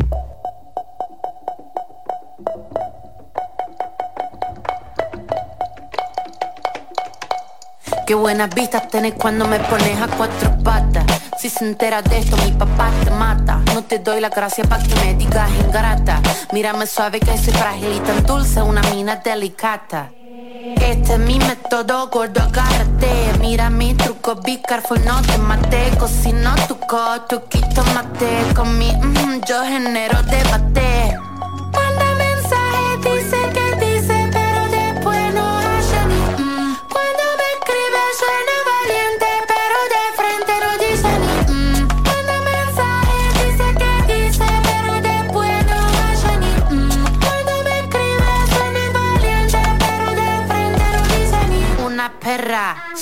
[8.07, 11.00] Qué buenas vistas tenés cuando me pones a cuatro patas.
[11.41, 13.63] Si se entera de esto, mi papá te mata.
[13.73, 16.21] No te doy la gracia para que me digas ingrata.
[16.53, 20.11] Mírame suave que soy frágil y tan dulce, una mina delicata.
[20.83, 23.39] Este es mi método, gordo, agárrate.
[23.41, 25.91] Mira mi truco, be careful, no te mate.
[25.99, 28.29] Cocino tu co, truquito mate.
[28.55, 30.80] Con mi, mm, yo genero debate.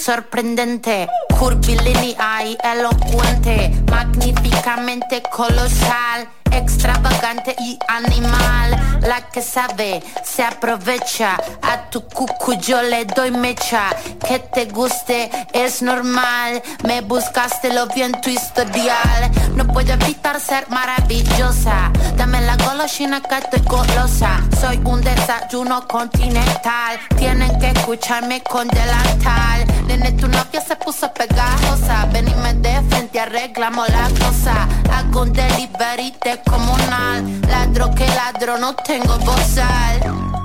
[0.08, 1.06] Sorprendente,
[1.38, 6.26] curvilínea y elocuente, magníficamente colosal
[6.58, 9.00] extravagante y animal.
[9.02, 11.36] La que sabe se aprovecha.
[11.62, 13.90] A tu cucu yo le doy mecha.
[14.26, 16.62] Que te guste es normal.
[16.84, 19.30] Me buscaste lo vi en tu historial.
[19.54, 21.90] No puedo evitar ser maravillosa.
[22.16, 24.40] Dame la golosina que estoy golosa.
[24.60, 26.98] Soy un desayuno continental.
[27.16, 29.64] Tienen que escucharme con delantal.
[29.86, 32.06] Nene, tu novia se puso pegajosa.
[32.12, 34.68] Venime de frente, arreglamos la cosa.
[34.92, 37.24] Hago un delivery de comunal.
[37.48, 40.37] Ladro que ladro, no tengo bozal.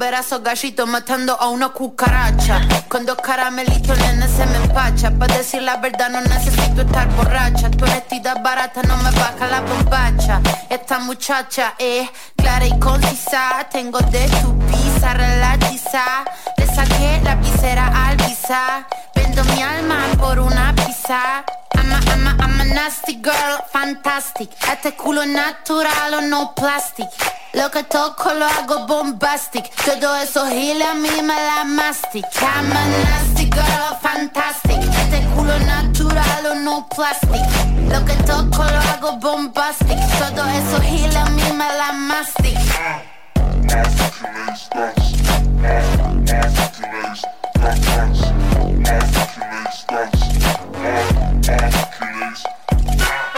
[0.00, 2.66] Ver a esos gallitos matando a una cucaracha.
[2.88, 5.10] Con dos caramelitos, nene, se me empacha.
[5.10, 7.70] Para decir la verdad, no necesito estar borracha.
[7.70, 10.40] Tu honestidad barata no me baja la bombacha.
[10.70, 13.68] Esta muchacha es clara y concisa.
[13.70, 16.24] Tengo de tu pizza relatiza.
[16.56, 18.86] Le saqué la visera al visa.
[19.14, 21.44] Vendo mi alma por una pizza.
[21.74, 24.50] I'm a, I'm I'm a nasty girl, fantastic.
[24.72, 27.08] Este culo natural o no plastic.
[27.52, 29.74] Lo que toco lo hago bombastic.
[29.84, 32.24] Todo eso giles a mí me la mastic.
[32.40, 34.78] I'm a girl, fantastic.
[34.78, 37.42] Este culo natural o no plastic.
[37.88, 39.98] Lo que toco lo hago bombastic.
[40.18, 42.56] Todo eso giles a mí me la mastic.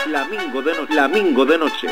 [0.05, 0.87] Flamingo de noche.
[0.93, 1.89] Flamingo de noche.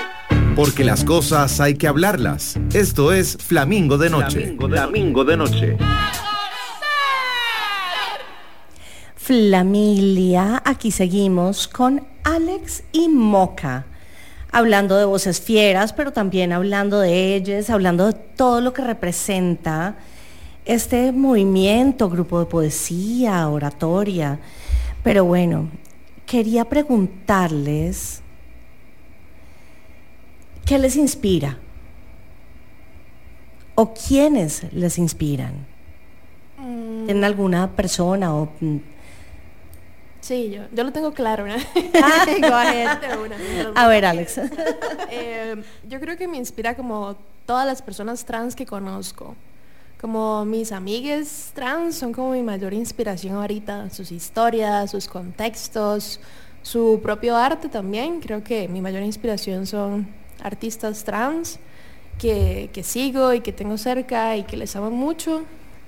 [0.57, 2.59] Porque las cosas hay que hablarlas.
[2.75, 4.41] Esto es Flamingo de Noche.
[4.41, 5.77] Flamingo de, Flamingo de noche.
[9.17, 13.87] Flamilia, aquí seguimos con Alex y Moca,
[14.51, 19.97] hablando de voces fieras, pero también hablando de ellas, hablando de todo lo que representa
[20.65, 24.41] este movimiento, grupo de poesía, oratoria.
[25.03, 25.69] Pero bueno,
[26.27, 28.23] quería preguntarles,
[30.71, 31.59] ¿qué les inspira?
[33.75, 35.67] ¿O quiénes les inspiran?
[36.59, 38.77] Mm, ¿Tienen alguna persona o mm,
[40.21, 41.55] Sí, yo, yo lo tengo claro, ¿no?
[43.25, 43.37] Una.
[43.75, 44.41] A ver, Alex.
[45.11, 49.35] Eh, yo creo que me inspira como todas las personas trans que conozco.
[50.01, 56.21] Como mis amigues trans son como mi mayor inspiración ahorita, sus historias, sus contextos,
[56.63, 58.21] su propio arte también.
[58.21, 61.59] Creo que mi mayor inspiración son artistas trans
[62.19, 65.43] que, que sigo y que tengo cerca y que les amo mucho.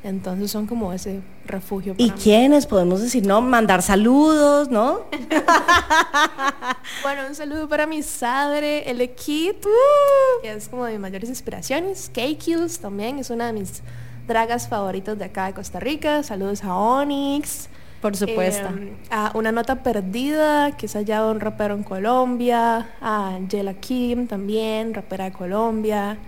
[0.05, 1.95] Entonces son como ese refugio.
[1.97, 2.23] ¿Y para mí.
[2.25, 2.67] quiénes?
[2.67, 3.41] Podemos decir, ¿no?
[3.41, 5.03] Mandar saludos, ¿no?
[7.03, 10.43] Bueno, un saludo para mi sadre, el Kid, Uh.
[10.43, 12.11] que es como de mis mayores inspiraciones.
[12.13, 13.83] K-Kills también es una de mis
[14.27, 16.23] dragas favoritas de acá de Costa Rica.
[16.23, 17.69] Saludos a Onyx.
[18.03, 18.69] Por supuesto.
[18.69, 22.91] Eh, a Una Nota Perdida, que es allá un rapero en Colombia.
[23.01, 26.19] A Angela Kim también, rapera de Colombia.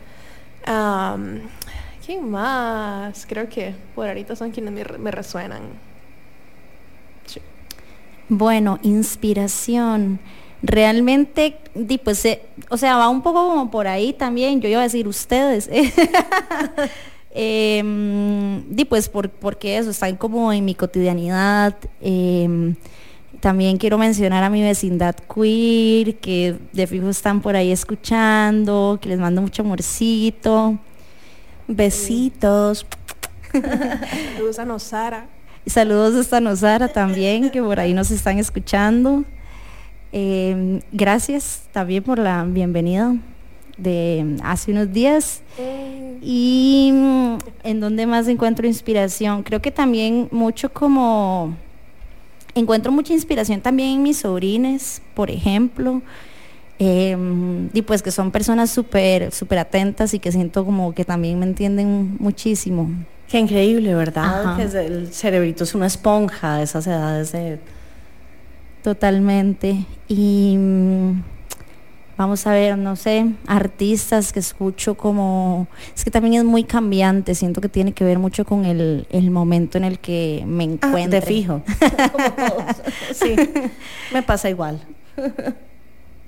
[2.06, 3.26] ¿Quién más?
[3.28, 5.62] Creo que por ahorita son quienes me, re- me resuenan.
[7.26, 7.40] Sí.
[8.28, 10.20] Bueno, inspiración.
[10.62, 14.60] Realmente, di, pues, eh, o sea, va un poco como por ahí también.
[14.60, 15.68] Yo iba a decir ustedes.
[17.36, 21.74] Em, di, pues, por, porque eso, están como en mi cotidianidad.
[22.00, 22.76] em,
[23.40, 29.10] también quiero mencionar a mi vecindad queer, que de fijo están por ahí escuchando, que
[29.10, 30.78] les mando mucho amorcito.
[31.66, 32.86] Besitos.
[34.36, 35.26] Saludos a Nosara.
[35.66, 39.24] Y Saludos hasta Nosara también, que por ahí nos están escuchando.
[40.12, 43.14] Eh, gracias también por la bienvenida
[43.76, 45.42] de hace unos días.
[46.22, 51.56] Y mm, en donde más encuentro inspiración, creo que también mucho como
[52.54, 56.02] encuentro mucha inspiración también en mis sobrines, por ejemplo.
[56.78, 61.38] em, y pues que son personas súper súper atentas y que siento como que también
[61.38, 62.90] me entienden muchísimo.
[63.28, 64.24] Qué increíble, ¿verdad?
[64.24, 64.56] Ajá.
[64.56, 67.58] Que el cerebrito es una esponja de esas edades de...
[68.82, 69.86] Totalmente.
[70.08, 71.22] Y mm,
[72.16, 75.66] vamos a ver, no sé, artistas que escucho como...
[75.96, 79.30] Es que también es muy cambiante, siento que tiene que ver mucho con el, el
[79.30, 81.10] momento en el que me Ah, encuentro.
[81.10, 81.62] de fijo.
[83.14, 83.34] Sí,
[84.12, 84.80] me pasa igual.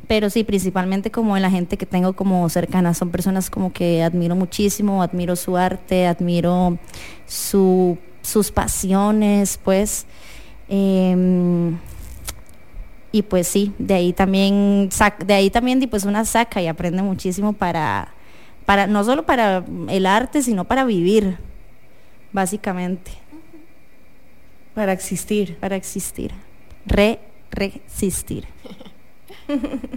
[0.08, 4.02] Pero sí, principalmente como en la gente que tengo como cercana, son personas como que
[4.04, 6.78] admiro muchísimo, admiro su arte, admiro
[7.26, 10.06] su, sus pasiones, pues.
[10.68, 11.76] Em,
[13.16, 14.90] y pues sí, de ahí también,
[15.24, 18.08] de ahí también di, pues una saca y aprende muchísimo para,
[18.66, 21.38] para, no solo para el arte, sino para vivir,
[22.32, 23.12] básicamente,
[24.74, 25.56] Para existir.
[25.56, 26.32] para existir,
[26.84, 27.18] re,
[27.50, 28.46] resistir.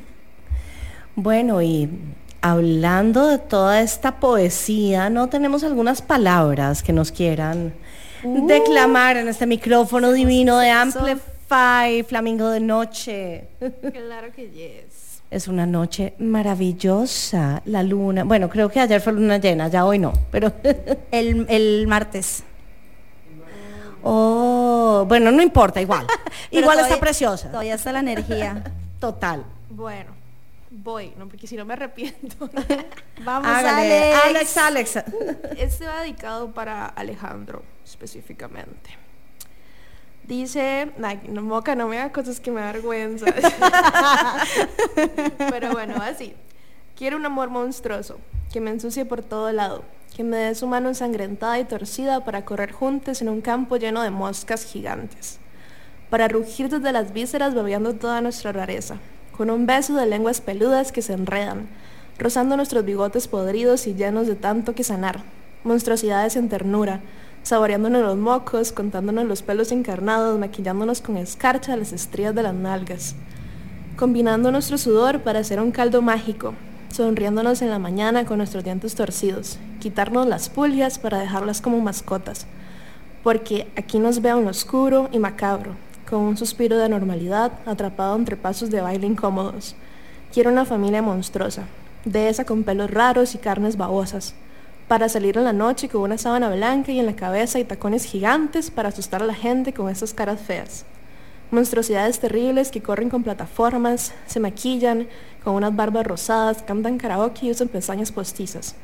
[1.15, 1.89] Bueno, y
[2.41, 7.73] hablando de toda esta poesía, ¿no tenemos algunas palabras que nos quieran
[8.23, 11.17] declamar en este micrófono divino de Amplify,
[12.07, 13.47] Flamingo de Noche?
[13.91, 15.21] Claro que yes.
[15.31, 18.23] Es una noche maravillosa, la luna.
[18.23, 20.53] Bueno, creo que ayer fue luna llena, ya hoy no, pero...
[21.11, 22.43] El, el martes.
[24.03, 26.07] Oh, bueno, no importa, igual.
[26.51, 27.49] Igual está preciosa.
[27.49, 28.63] Todavía está la energía.
[28.99, 29.43] Total.
[29.69, 30.11] Bueno,
[30.69, 31.27] voy, ¿no?
[31.27, 32.49] Porque si no me arrepiento.
[33.23, 34.57] Vamos, Hágale, Alex.
[34.57, 35.57] Alex, Alex.
[35.57, 39.08] Este va dedicado para Alejandro, específicamente.
[40.29, 43.25] Dice, "Ay, no, Moca, no me haga cosas que me da vergüenza.
[45.49, 46.35] Pero bueno, así.
[46.95, 48.19] Quiero un amor monstruoso,
[48.53, 49.83] que me ensucie por todo lado,
[50.15, 54.03] que me dé su mano ensangrentada y torcida para correr juntos en un campo lleno
[54.03, 55.39] de moscas gigantes,
[56.11, 58.97] para rugir desde las vísceras babeando toda nuestra rareza,
[59.35, 61.69] con un beso de lenguas peludas que se enredan,
[62.19, 65.23] rozando nuestros bigotes podridos y llenos de tanto que sanar,
[65.63, 67.01] monstruosidades en ternura,
[67.43, 73.15] saboreándonos los mocos, contándonos los pelos encarnados, maquillándonos con escarcha las estrías de las nalgas,
[73.97, 76.53] combinando nuestro sudor para hacer un caldo mágico,
[76.93, 82.45] sonriéndonos en la mañana con nuestros dientes torcidos, quitarnos las pulgas para dejarlas como mascotas,
[83.23, 85.75] porque aquí nos lo oscuro y macabro,
[86.09, 89.75] con un suspiro de normalidad atrapado entre pasos de baile incómodos.
[90.33, 91.63] Quiero una familia monstruosa,
[92.05, 94.33] de esa con pelos raros y carnes babosas,
[94.89, 98.05] para salir en la noche con una sábana blanca y en la cabeza y tacones
[98.05, 100.83] gigantes para asustar a la gente con esas caras feas.
[101.51, 105.07] Monstruosidades terribles que corren con plataformas, se maquillan,
[105.43, 108.75] con unas barbas rosadas, cantan karaoke y usan pestañas postizas.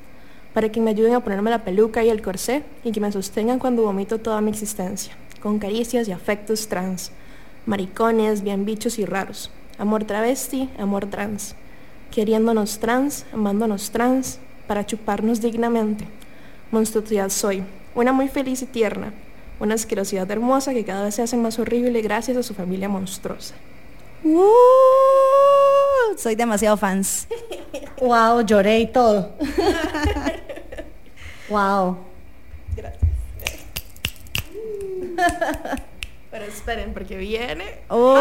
[0.53, 3.60] para que me ayuden a ponerme la peluca y el corsé y que me sostengan
[3.60, 7.12] cuando vomito toda mi existencia, con caricias y afectos trans,
[7.66, 11.56] maricones, bien bichos y raros, amor travesti, amor trans,
[12.10, 16.05] queriéndonos trans, amándonos trans, para chuparnos dignamente.
[16.72, 17.63] Monstruosidad soy,
[17.93, 19.13] una muy feliz y tierna,
[19.59, 23.55] una asquerosidad hermosa que cada vez se hace más horrible gracias a su familia monstruosa.
[24.24, 24.41] Uh,
[26.18, 27.28] soy demasiado fans.
[28.01, 29.32] Wow, lloré y todo.
[31.49, 31.97] wow.
[32.76, 33.05] Gracias.
[36.38, 37.63] Pero esperen, porque viene.
[37.88, 38.13] Oh,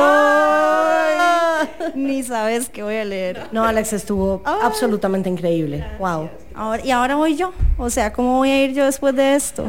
[1.97, 3.49] Ni sabes que voy a leer.
[3.51, 5.85] No, Alex estuvo absolutamente increíble.
[5.99, 6.31] Wow.
[6.55, 7.53] Ahora, y ahora voy yo.
[7.77, 9.67] O sea, ¿cómo voy a ir yo después de esto?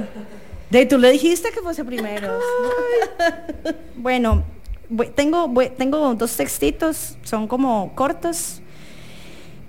[0.69, 2.37] De tú le dijiste que fuese primero.
[3.95, 4.43] Bueno,
[4.89, 8.61] voy- tengo, voy- tengo dos textitos, son como cortos.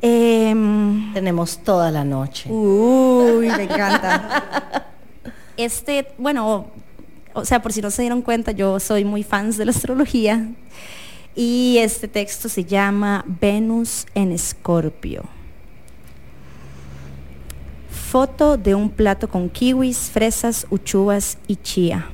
[0.03, 2.51] Em, Tenemos toda la noche.
[2.51, 4.83] Uy, me encanta.
[5.57, 6.67] Este, bueno,
[7.37, 10.49] o sea, por si no se dieron cuenta, yo soy muy fans de la astrología.
[11.35, 15.25] Y este texto se llama Venus en Escorpio.
[17.91, 22.07] Foto de un plato con kiwis, fresas, uchuvas y chía.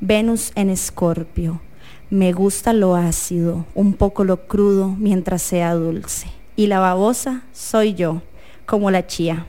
[0.00, 1.62] Venus en Escorpio.
[2.10, 6.26] Me gusta lo ácido, un poco lo crudo mientras sea dulce.
[6.54, 8.20] Y la babosa soy yo,
[8.66, 9.46] como la chía.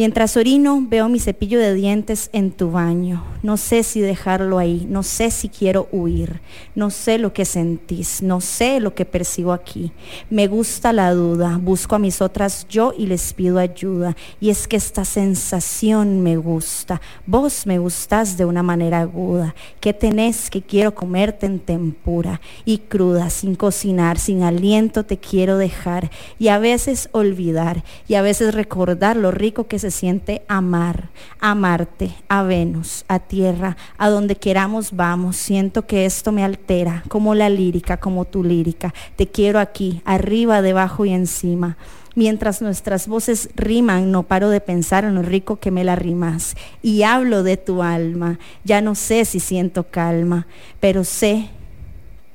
[0.00, 3.22] Mientras orino, veo mi cepillo de dientes en tu baño.
[3.42, 6.40] No sé si dejarlo ahí, no sé si quiero huir,
[6.74, 9.92] no sé lo que sentís, no sé lo que percibo aquí.
[10.30, 14.16] Me gusta la duda, busco a mis otras yo y les pido ayuda.
[14.40, 19.54] Y es que esta sensación me gusta, vos me gustás de una manera aguda.
[19.80, 25.58] ¿Qué tenés que quiero comerte en tempura y cruda, sin cocinar, sin aliento te quiero
[25.58, 31.10] dejar y a veces olvidar y a veces recordar lo rico que se siente amar,
[31.40, 35.36] amarte, a Venus, a tierra, a donde queramos vamos.
[35.36, 38.94] Siento que esto me altera, como la lírica, como tu lírica.
[39.16, 41.76] Te quiero aquí, arriba, debajo y encima.
[42.16, 46.56] Mientras nuestras voces riman, no paro de pensar en lo rico que me la rimas.
[46.82, 48.38] Y hablo de tu alma.
[48.64, 50.46] Ya no sé si siento calma,
[50.80, 51.50] pero sé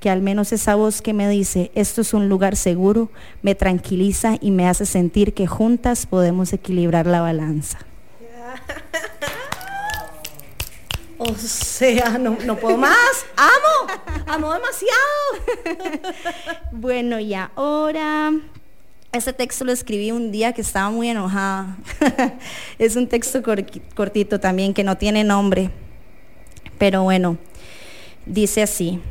[0.06, 3.10] que al menos esa voz que me dice, esto es un lugar seguro,
[3.42, 7.80] me tranquiliza y me hace sentir que juntas podemos equilibrar la balanza.
[11.18, 13.26] O sea, no, no puedo más.
[13.36, 13.94] Amo.
[14.28, 14.94] Amo demasiado.
[16.72, 18.32] Bueno, y ahora,
[19.12, 21.78] este texto lo escribí un día que estaba muy enojada.
[22.78, 25.72] es un texto cor- cortito también que no tiene nombre.
[26.78, 27.38] Pero bueno,
[28.28, 29.02] dice así.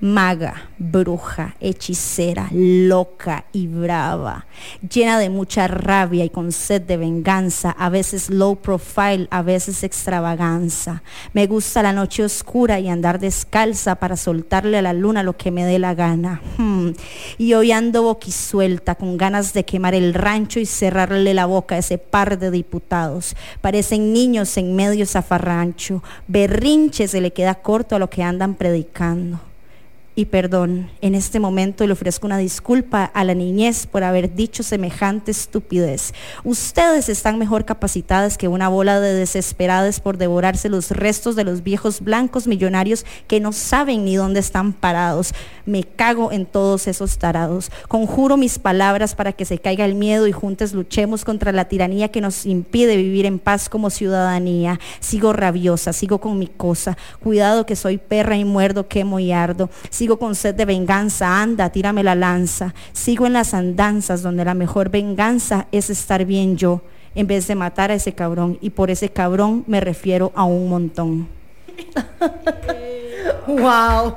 [0.00, 4.46] Maga, bruja, hechicera, loca y brava,
[4.88, 9.82] llena de mucha rabia y con sed de venganza, a veces low profile, a veces
[9.82, 11.02] extravaganza.
[11.32, 15.50] Me gusta la noche oscura y andar descalza para soltarle a la luna lo que
[15.50, 16.42] me dé la gana.
[16.58, 16.90] Hmm.
[17.36, 21.78] Y hoy ando boquisuelta, con ganas de quemar el rancho y cerrarle la boca a
[21.78, 23.34] ese par de diputados.
[23.60, 26.04] Parecen niños en medio zafarrancho.
[26.28, 29.47] Berrinche se le queda corto a lo que andan predicando
[30.18, 30.90] y perdón.
[31.00, 36.12] En este momento le ofrezco una disculpa a la niñez por haber dicho semejante estupidez.
[36.42, 41.62] Ustedes están mejor capacitadas que una bola de desesperadas por devorarse los restos de los
[41.62, 45.34] viejos blancos millonarios que no saben ni dónde están parados.
[45.66, 47.70] Me cago en todos esos tarados.
[47.86, 52.08] Conjuro mis palabras para que se caiga el miedo y juntos luchemos contra la tiranía
[52.08, 54.80] que nos impide vivir en paz como ciudadanía.
[54.98, 56.98] Sigo rabiosa, sigo con mi cosa.
[57.22, 59.70] Cuidado que soy perra y muerdo, quemo y ardo.
[60.16, 62.74] Con sed de venganza, anda, tírame la lanza.
[62.92, 66.82] Sigo en las andanzas donde la mejor venganza es estar bien yo,
[67.14, 68.56] en vez de matar a ese cabrón.
[68.60, 71.28] Y por ese cabrón me refiero a un montón.
[73.46, 74.16] Wow.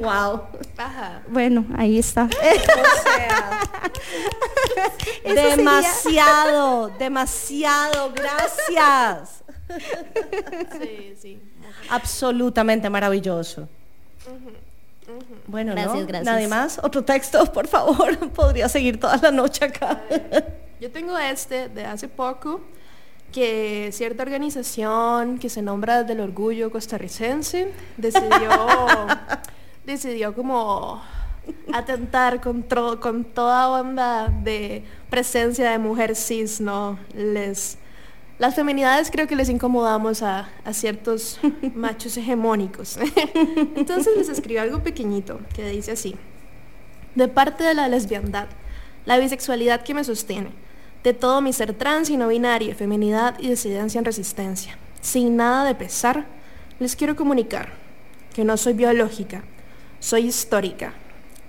[0.00, 0.42] Wow.
[0.76, 1.22] Ajá.
[1.28, 2.28] Bueno, ahí está.
[5.24, 8.12] Demasiado, demasiado.
[8.14, 9.42] Gracias.
[10.80, 11.42] Sí, sí.
[11.90, 13.68] Absolutamente maravilloso.
[15.46, 16.06] Bueno, Gracias, ¿no?
[16.06, 16.24] gracias.
[16.24, 16.78] Nadie más.
[16.82, 18.18] Otro texto, por favor.
[18.34, 20.02] Podría seguir toda la noche acá.
[20.80, 22.60] Yo tengo este de hace poco
[23.32, 28.50] que cierta organización que se nombra del orgullo costarricense decidió
[29.86, 31.02] decidió como
[31.72, 36.98] atentar con, tro- con toda onda de presencia de mujer cis, ¿no?
[37.14, 37.78] Les
[38.38, 41.40] las feminidades creo que les incomodamos a, a ciertos
[41.74, 42.98] machos hegemónicos.
[43.76, 46.14] Entonces les escribo algo pequeñito que dice así.
[47.14, 48.46] De parte de la lesbiandad,
[49.06, 50.50] la bisexualidad que me sostiene,
[51.02, 54.78] de todo mi ser trans y no binario, feminidad y disidencia en resistencia.
[55.00, 56.26] Sin nada de pesar,
[56.78, 57.72] les quiero comunicar
[58.34, 59.42] que no soy biológica,
[59.98, 60.92] soy histórica,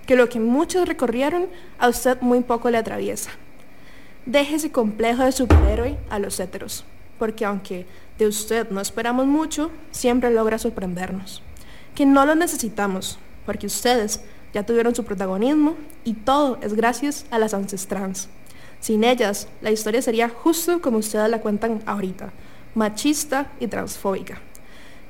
[0.06, 3.30] que lo que muchos recorrieron a usted muy poco le atraviesa.
[4.26, 6.84] Deje ese complejo de superhéroe a los héteros,
[7.18, 7.86] porque aunque
[8.18, 11.42] de usted no esperamos mucho, siempre logra sorprendernos.
[11.94, 14.20] Que no lo necesitamos, porque ustedes
[14.52, 18.28] ya tuvieron su protagonismo y todo es gracias a las ancestrans.
[18.80, 22.32] Sin ellas, la historia sería justo como ustedes la cuentan ahorita,
[22.74, 24.40] machista y transfóbica.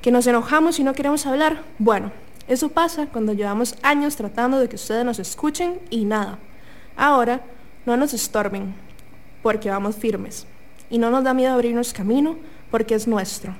[0.01, 2.11] Que nos enojamos y no queremos hablar, bueno,
[2.47, 6.39] eso pasa cuando llevamos años tratando de que ustedes nos escuchen y nada.
[6.97, 7.41] Ahora,
[7.85, 8.73] no nos estorben,
[9.41, 10.47] porque vamos firmes.
[10.89, 12.37] Y no nos da miedo abrirnos camino,
[12.69, 13.55] porque es nuestro.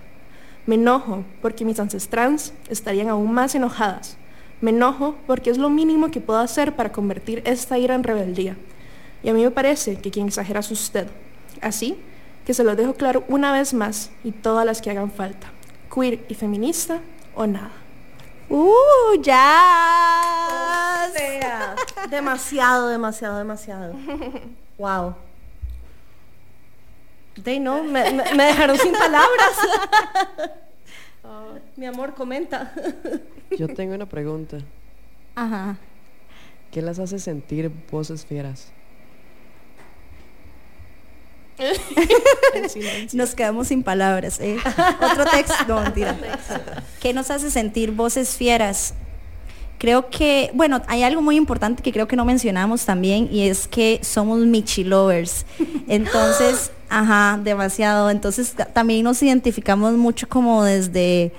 [0.66, 4.18] Me enojo porque mis ancestrans estarían aún más enojadas.
[4.62, 8.58] Me enojo porque es lo mínimo que puedo hacer para convertir esta ira en rebeldía.
[9.24, 11.08] Y a mí me parece que quien exagera es usted.
[11.62, 11.98] Así
[12.46, 15.52] que se lo dejo claro una vez más y todas las que hagan falta.
[15.94, 17.00] Queer y feminista
[17.36, 17.72] o nada.
[18.50, 19.22] ¡Uh!
[19.22, 21.08] ¡Ya!
[22.10, 23.96] demasiado, demasiado, demasiado.
[24.78, 25.16] ¡Wow!
[27.36, 29.52] De no, me, me- me dejaron sin palabras.
[31.78, 32.74] Mi amor, comenta.
[33.58, 34.58] Yo tengo una pregunta.
[35.36, 35.78] Ajá.
[36.72, 38.72] ¿Qué las hace sentir voces fieras?
[43.14, 44.40] Nos quedamos sin palabras.
[44.40, 44.58] ¿eh?
[45.02, 46.18] Otro texto, no mentira.
[47.00, 48.94] ¿Qué nos hace sentir voces fieras?
[49.82, 53.68] Creo que, bueno, hay algo muy importante que creo que no mencionamos también y es
[53.68, 55.44] que somos Michi lovers.
[55.88, 58.12] Entonces, ajá, demasiado.
[58.12, 61.32] Entonces ta- también nos identificamos mucho como desde,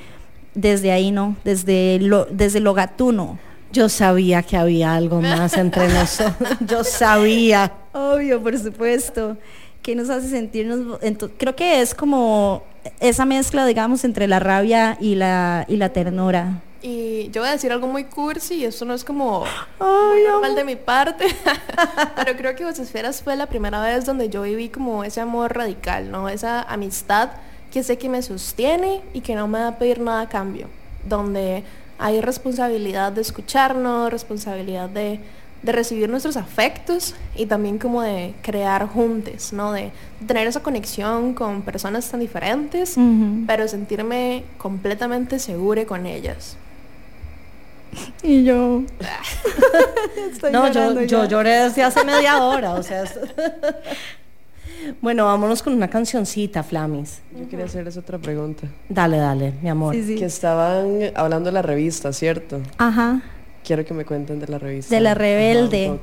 [0.55, 1.36] desde ahí, ¿no?
[1.45, 3.38] Desde lo, desde lo gatuno.
[3.72, 6.59] Yo sabía que había algo más entre nosotros.
[6.66, 7.72] Yo sabía.
[7.93, 9.36] Obvio, por supuesto.
[9.82, 10.80] ¿Qué nos hace sentirnos?
[10.80, 12.64] vo- ento- creo que es como
[12.99, 16.61] esa mezcla, digamos, entre la rabia y la, y la ternura.
[16.83, 19.45] Y yo voy a decir algo muy cursi y eso no es como
[19.78, 21.26] muy normal de mi parte,
[22.16, 25.57] pero creo que Voces Fieras fue la primera vez donde yo viví como ese amor
[25.57, 26.28] radical, ¿no?
[26.28, 27.30] Esa amistad
[27.72, 30.66] que sé que me sostiene y que no me va a pedir nada a cambio,
[31.09, 31.62] donde
[31.99, 35.20] hay responsabilidad de escucharnos, responsabilidad de,
[35.62, 39.72] de recibir nuestros afectos y también como de crear juntos, ¿no?
[39.72, 39.93] De
[40.26, 42.97] tener esa conexión con personas tan diferentes,
[43.47, 46.57] pero sentirme completamente segura con ellas.
[48.22, 48.82] Y yo.
[50.53, 53.03] no, yo, yo lloré desde hace media hora, o sea.
[53.03, 53.18] es-
[55.01, 57.20] bueno, vámonos con una cancioncita, Flamis.
[57.38, 58.68] Yo quería hacerles otra pregunta.
[58.88, 59.95] Dale, dale, mi amor.
[59.95, 60.14] Sí, sí.
[60.16, 62.61] Que estaban hablando de la revista, ¿cierto?
[62.78, 63.22] Ajá.
[63.64, 64.93] Quiero que me cuenten de la revista.
[64.93, 65.97] De la Rebelde.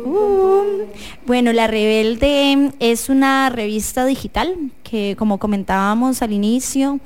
[0.00, 0.86] Uh,
[1.24, 6.98] bueno, La Rebelde es una revista digital que, como comentábamos al inicio,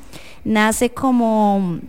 [0.43, 1.81] nace como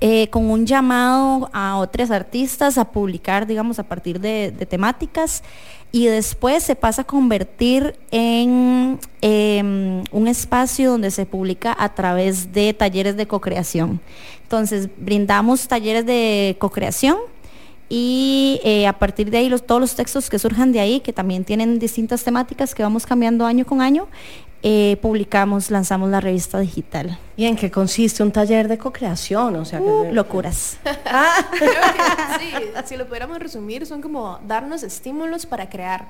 [0.00, 5.42] eh, con un llamado a otros artistas a publicar, digamos, a partir de, temáticas
[5.90, 12.52] y después se pasa a convertir en em, un espacio donde se publica a través
[12.52, 14.00] de talleres de cocreación.
[14.42, 17.16] Entonces, brindamos talleres de cocreación
[17.88, 21.12] y eh, a partir de ahí los, todos los textos que surjan de ahí, que
[21.12, 24.08] también tienen distintas temáticas que vamos cambiando año con año,
[24.62, 27.18] eh, publicamos, lanzamos la revista digital.
[27.36, 29.54] ¿Y en qué consiste un taller de co-creación?
[29.56, 30.78] O sea, Uh, que- locuras.
[30.82, 31.68] Que
[32.38, 36.06] sí, si lo pudiéramos resumir, son como darnos estímulos para crear.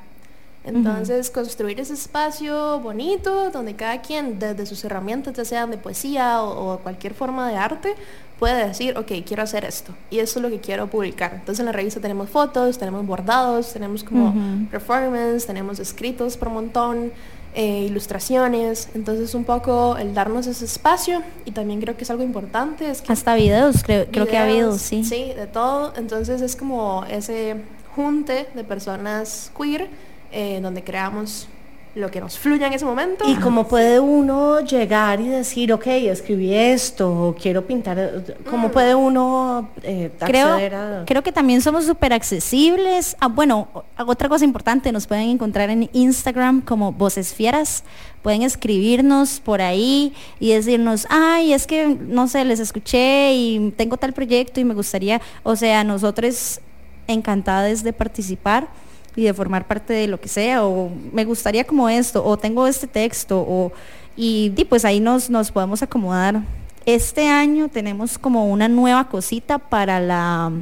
[0.65, 6.43] Entonces, construir ese espacio bonito donde cada quien, desde sus herramientas, ya sean de poesía
[6.43, 7.95] o, o cualquier forma de arte,
[8.41, 9.93] puede decir, ok, quiero hacer esto.
[10.11, 11.35] Y esto es lo que quiero publicar.
[11.35, 14.67] Entonces, en la revista tenemos fotos, tenemos bordados, tenemos como Ujú.
[14.69, 17.13] performance, tenemos escritos por montón,
[17.59, 18.91] eh, ilustraciones.
[18.95, 21.23] Entonces, un poco el darnos ese espacio.
[21.47, 22.91] Y también creo que es algo importante.
[22.91, 25.03] Es que Hasta videos, creo, creo que ha habido, sí.
[25.03, 25.95] Sí, de todo.
[25.97, 27.57] Entonces es como ese
[27.95, 29.89] junte de personas queer
[30.33, 31.49] eh, donde creamos
[31.97, 33.25] lo que nos fluya en ese momento.
[33.27, 38.23] ¿Y cómo puede uno llegar y decir, ok, escribí esto, o quiero pintar?
[38.51, 41.05] ¿Cómo puede uno eh, Creo, a...?
[41.07, 43.17] creo que también somos súper accesibles.
[43.19, 43.69] Ah, bueno,
[44.07, 47.83] otra cosa importante, nos pueden encontrar en Instagram como Voces Fieras.
[48.23, 53.97] Pueden escribirnos por ahí y decirnos, ay, es que, no sé, les escuché y tengo
[53.97, 56.61] tal proyecto y me gustaría, o sea, nosotros
[57.07, 58.69] encantadas de participar
[59.17, 62.67] y de formar parte de lo que sea, o me gustaría como esto, o tengo
[62.67, 63.73] este texto, o,
[64.15, 66.43] y, di, pues ahí nos, nos podemos acomodar.
[66.85, 70.53] Este año tenemos como una nueva cosita para la,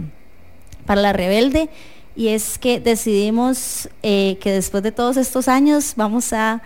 [0.86, 1.68] para la rebelde
[2.16, 6.62] y es que decidimos eh, que después de todos estos años vamos a,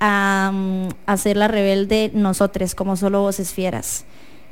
[0.00, 4.04] a, mm, hacer la rebelde nosotros como solo voces fieras.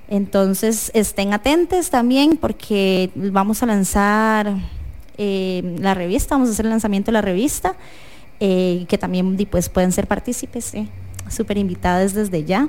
[0.09, 4.57] Entonces estén atentos también porque vamos a lanzar
[5.23, 7.75] eh, la revista, vamos a hacer el lanzamiento de la revista,
[8.41, 10.89] eh, que también pues, pueden ser partícipes, eh,
[11.29, 12.69] súper invitadas desde ya.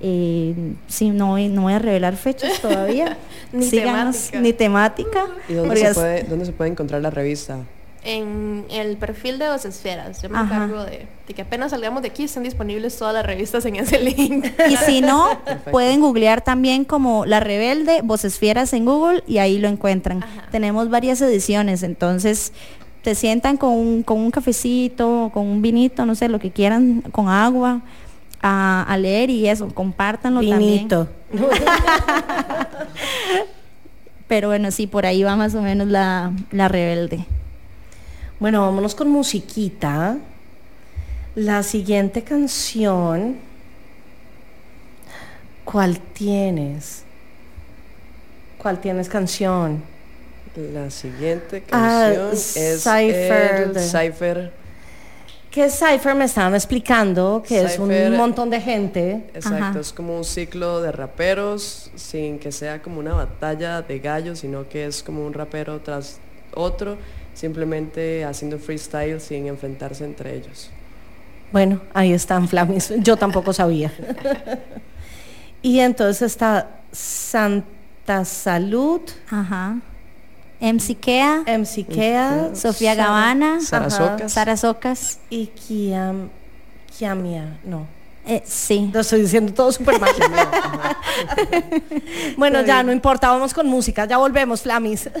[0.00, 0.54] Eh,
[0.88, 3.16] sí, no, voy- no voy a revelar fechas todavía.
[3.52, 4.40] Ni Síganos, temática.
[4.40, 5.26] Ni temática.
[5.48, 7.58] ¿Y dónde se, puede, dónde se puede encontrar la revista?
[8.04, 10.56] En el perfil de Dos Esferas, yo me Ajá.
[10.56, 14.00] encargo de, de que apenas salgamos de aquí estén disponibles todas las revistas en ese
[14.02, 14.44] link.
[14.68, 15.28] Y si no,
[15.70, 20.24] pueden googlear también como La Rebelde, Voces Fieras en Google y ahí lo encuentran.
[20.50, 22.52] Tenemos varias ediciones, entonces
[23.02, 27.02] te sientan con un, con un cafecito, con un vinito, no sé, lo que quieran,
[27.12, 27.82] con agua,
[28.42, 31.06] a, a leer y eso, compártanlo Vinito.
[31.30, 31.50] también.
[34.28, 37.26] Pero bueno, sí, por ahí va más o menos la, la Rebelde.
[38.42, 40.16] Bueno, vámonos con musiquita.
[41.36, 43.36] La siguiente canción.
[45.64, 47.04] ¿Cuál tienes?
[48.58, 49.80] ¿Cuál tienes canción?
[50.56, 54.52] La siguiente Ah, canción es Cypher Cypher.
[55.48, 57.44] ¿Qué Cypher me estaban explicando?
[57.46, 59.22] Que es un montón de gente.
[59.34, 59.78] Exacto, Ajá.
[59.78, 64.68] es como un ciclo de raperos sin que sea como una batalla de gallos, sino
[64.68, 66.18] que es como un rapero tras
[66.54, 66.98] otro,
[67.34, 70.70] simplemente haciendo freestyle sin enfrentarse entre ellos.
[71.52, 72.92] Bueno, ahí están Flamis.
[72.98, 73.92] Yo tampoco sabía.
[75.62, 79.00] y entonces está Santa Salud.
[79.30, 79.76] Ajá.
[80.60, 81.42] MC Kea.
[81.46, 82.50] MC Kea.
[82.54, 83.60] Sofía Sara- Gavana.
[83.60, 83.96] Sara Ajá.
[83.96, 84.32] Socas.
[84.32, 85.18] Sara Socas.
[85.28, 86.30] Y Kiam,
[86.96, 87.86] Kiamia, no.
[88.24, 88.88] Eh, sí.
[88.94, 90.10] Lo estoy diciendo todo súper mal.
[92.36, 92.86] bueno, ya bien.
[92.86, 94.04] no importa, vamos con música.
[94.04, 95.10] Ya volvemos, Flamis.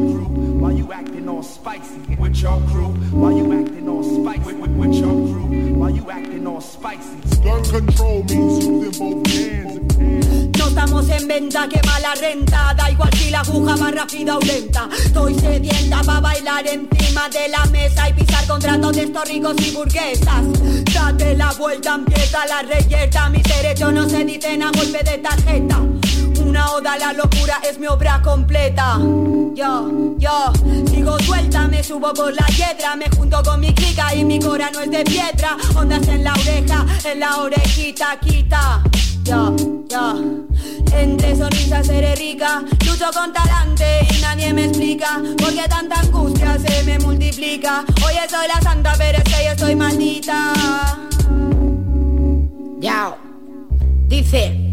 [0.71, 2.95] Why you acting all spicy with your crew?
[3.11, 5.73] Why you acting all spicy with, with your crew?
[5.75, 7.19] Why you acting all spicy?
[7.43, 10.57] Gun control means using both hands.
[10.57, 14.39] No estamos en venta, que mala renta Da igual si la aguja va rápida o
[14.39, 19.55] lenta Estoy sedienta pa' bailar encima de la mesa Y pisar contratos de estos ricos
[19.59, 20.45] y burguesas
[20.93, 25.79] Date la vuelta, empieza la reyerta Mis derechos no se dicen a golpe de tarjeta
[26.51, 28.97] una oda la locura es mi obra completa.
[29.55, 30.51] Yo, yo,
[30.89, 34.69] sigo suelta, me subo por la hiedra, me junto con mi clica y mi cora
[34.69, 35.55] no es de piedra.
[35.75, 38.83] Ondas en la oreja, en la orejita, quita.
[39.23, 39.55] Yo,
[39.87, 40.43] yo,
[40.93, 46.57] entre sonrisas seré rica, lucho con talante y nadie me explica por qué tanta angustia
[46.59, 47.85] se me multiplica.
[48.05, 50.53] Oye, soy la santa, pero es yo estoy maldita.
[52.81, 53.17] Yao.
[54.09, 54.71] Dice.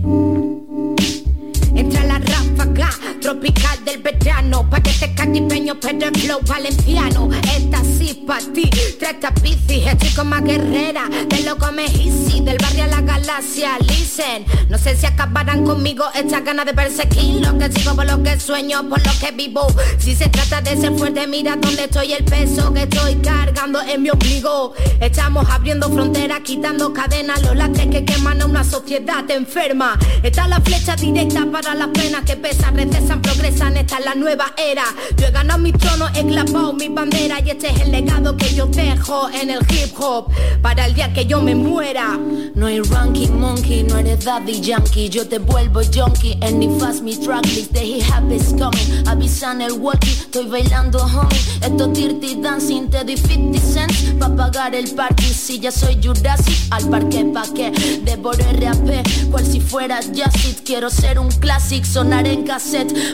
[3.20, 7.28] Tropical del verano Paquete caribeño pero el flow valenciano.
[7.56, 12.58] Esta sí pa' ti, tres tapices Estoy como más guerrera, de loco me easy Del
[12.58, 17.58] barrio a la galaxia, listen No sé si acabarán conmigo estas ganas de perseguir Lo
[17.58, 19.66] que sigo por lo que sueño, por lo que vivo.
[19.98, 24.02] Si se trata de ser fuerte, mira dónde estoy El peso que estoy cargando en
[24.02, 24.74] mi ombligo.
[25.00, 29.98] Estamos abriendo fronteras, quitando cadenas Los latres que queman a una sociedad enferma.
[30.22, 34.52] Está la flecha directa para las penas que pesan, recesan, progresan, esta es la nueva
[34.56, 34.84] era.
[35.16, 38.54] Yo he ganado mi trono, he clavado mi bandera y este es el legado que
[38.54, 40.30] yo dejo en el hip hop.
[40.62, 42.18] Para el día que yo me muera.
[42.54, 45.08] No hay ranking monkey, no eres daddy yankee.
[45.08, 49.72] Yo te vuelvo junkie, and if fast mi tracklist The hip is coming, avisan el
[49.72, 55.24] walkie Estoy bailando homie, esto dirty dancing Te doy 50 cents pa' pagar el party.
[55.24, 57.70] Si ya soy Jurassic, al parque pa' que
[58.04, 62.44] Devoro RAP, cual si fuera Jacid Quiero ser un classic, sonar en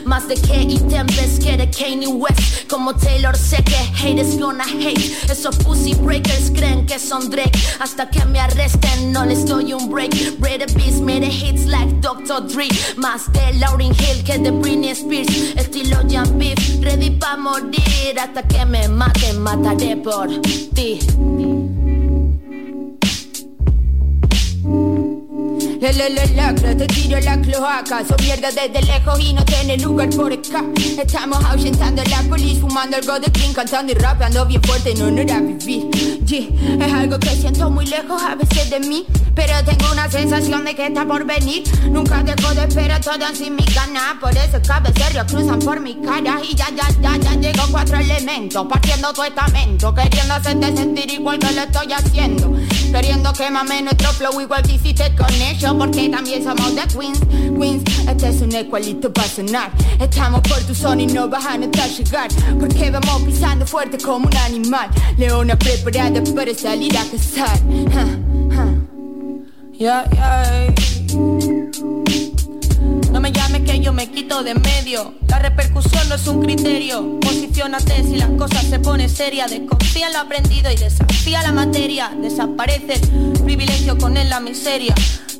[0.05, 4.97] Más de que y Tempest, quiere Kanye West Como Taylor sé que haters gonna hate.
[5.29, 7.51] Esos pussy breakers creen que son Drake.
[7.79, 10.13] Hasta que me arresten no les doy un break.
[10.39, 12.41] Red Beast made hits like Dr.
[12.47, 12.67] Dre.
[12.97, 15.29] Más de Lauryn Hill que de Britney Spears.
[15.55, 18.19] Estilo Jan Beef, ready pa' morir.
[18.19, 20.27] Hasta que me maten, mataré por
[20.73, 21.64] ti
[25.85, 28.03] El, lacra, te tiro la cloaca.
[28.07, 30.63] Son mierda desde lejos y no tiene lugar por acá.
[30.75, 35.21] Estamos ahuyentando la polis Fumando algo de clean, cantando y rapeando bien fuerte No, no
[35.21, 35.91] era vivir.
[36.25, 36.47] Yeah.
[36.83, 39.05] Es algo que siento muy lejos a veces de mí
[39.35, 41.61] Pero tengo una sensación de que está por venir.
[41.91, 46.01] Nunca dejo de esperar todo sin mi gana Por eso cabe serio cruzan por mi
[46.01, 46.39] cara.
[46.43, 51.37] Y ya, ya, ya, ya llegó cuatro elementos Partiendo tu estamento Queriendo hacerte sentir igual
[51.37, 52.55] que lo estoy haciendo.
[52.91, 57.19] Queriendo que mames nuestro flow igual que hiciste con ellos Porque también somos de Queens
[57.59, 59.71] Queens, este es un ecualito para sonar.
[59.99, 64.27] Estamos por tu zona y no vas a notar llegar Porque vamos pisando fuerte como
[64.27, 64.89] un animal.
[65.17, 67.59] Leona preparada para salir a cazar.
[69.77, 70.05] Yeah.
[73.85, 75.13] Yo me quito de en medio.
[75.27, 77.19] La repercusión no es un criterio.
[77.19, 79.45] Posiciónate si las cosas se pone seria.
[79.45, 82.11] Desconfía en lo aprendido y desafía la materia.
[82.19, 82.99] Desaparece
[83.43, 84.95] privilegio con él la miseria.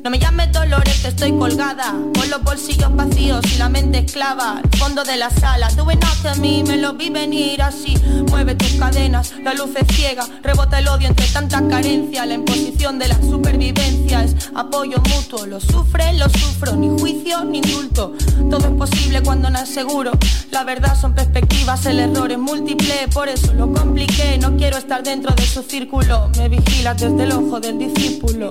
[0.05, 4.69] No me llames dolores, estoy colgada Con los bolsillos vacíos y la mente esclava Al
[4.77, 7.97] fondo de la sala, tú ven hacia mí Me lo vi venir así
[8.29, 12.99] Mueve tus cadenas, la luz es ciega Rebota el odio entre tanta carencia La imposición
[12.99, 18.13] de la supervivencia Es apoyo mutuo, lo sufre, lo sufro Ni juicio, ni indulto
[18.49, 20.11] Todo es posible cuando no es seguro.
[20.51, 23.07] La verdad son perspectivas, el error es múltiple.
[23.13, 26.29] Por eso lo compliqué, no quiero estar dentro de su círculo.
[26.37, 28.49] Me vigilas desde el ojo del discípulo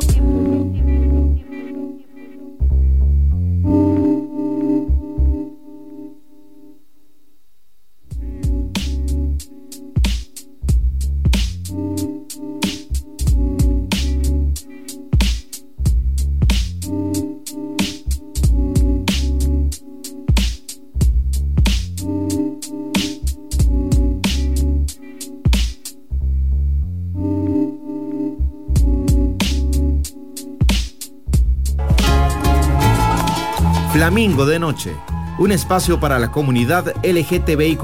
[33.94, 34.96] Flamingo de Noche,
[35.38, 37.80] un espacio para la comunidad LGTBIQ,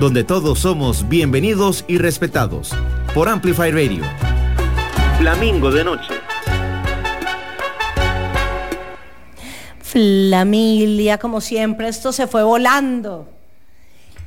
[0.00, 2.72] donde todos somos bienvenidos y respetados.
[3.14, 4.02] Por Amplify Radio.
[5.18, 6.14] Flamingo de Noche.
[9.80, 13.28] Flamilia, como siempre, esto se fue volando.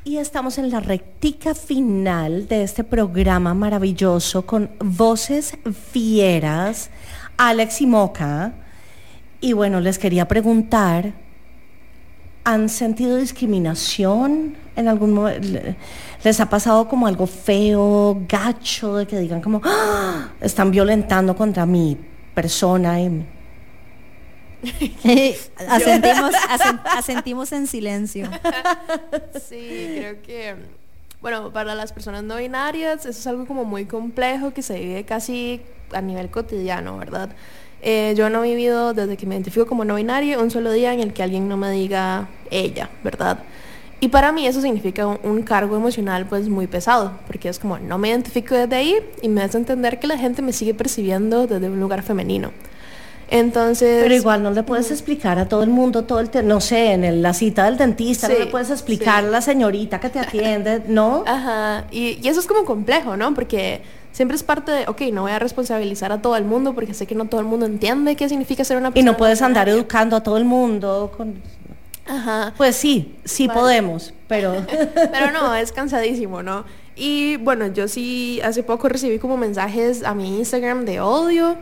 [0.04, 5.58] Y estamos en la rectica final de este programa maravilloso con voces
[5.92, 6.88] fieras,
[7.36, 8.54] Alex y Moca
[9.40, 11.12] y bueno, les quería preguntar,
[12.44, 15.74] ¿han sentido discriminación en algún momento?
[16.22, 20.30] ¿Les ha pasado como algo feo, gacho, de que digan como, ¡Ah!
[20.40, 21.96] están violentando contra mi
[22.34, 23.00] persona?
[23.00, 23.26] Y...
[25.68, 26.34] asentimos,
[26.96, 28.28] asentimos en silencio.
[29.48, 30.56] Sí, creo que,
[31.20, 35.04] bueno, para las personas no binarias eso es algo como muy complejo que se vive
[35.04, 35.62] casi
[35.92, 37.30] a nivel cotidiano, ¿verdad?
[37.88, 40.92] Eh, yo no he vivido desde que me identifico como no binario un solo día
[40.92, 43.38] en el que alguien no me diga ella, ¿verdad?
[44.00, 47.96] Y para mí eso significa un, cargo emocional pues muy pesado, porque es como no
[47.96, 51.70] me identifico desde ahí y me hace entender que la gente me sigue percibiendo desde
[51.70, 52.50] un lugar femenino.
[53.30, 54.02] Entonces...
[54.02, 57.22] Pero igual no le puedes explicar a todo el mundo, todo el, no sé, en
[57.22, 61.22] la cita del dentista, no le puedes explicar a la señorita que te atiende, ¿no?
[61.24, 63.32] Ajá, y, y, eso es como complejo, ¿no?
[63.32, 63.82] Porque
[64.16, 67.06] siempre es parte de, ok, no voy a responsabilizar a todo el mundo porque sé
[67.06, 69.10] que no todo el mundo entiende qué significa ser una persona.
[69.10, 71.34] Y no puedes andar educando a todo el mundo con...
[72.06, 72.54] Ajá.
[72.56, 74.64] Pues sí, sí podemos, pero...
[75.12, 76.64] pero no, es cansadísimo, ¿no?
[76.96, 81.58] Y bueno, yo sí hace poco recibí como mensajes a mi Instagram de odio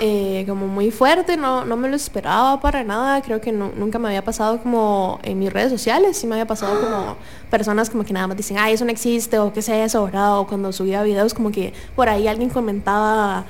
[0.00, 4.08] eh, como muy fuerte, no, no me lo esperaba para nada, creo que nunca me
[4.08, 7.16] había pasado como en mis redes sociales, sí me había pasado como
[7.50, 10.46] personas como que nada más dicen, ay, eso no existe, o qué es eso, O
[10.46, 13.44] cuando subía videos como que por ahí alguien comentaba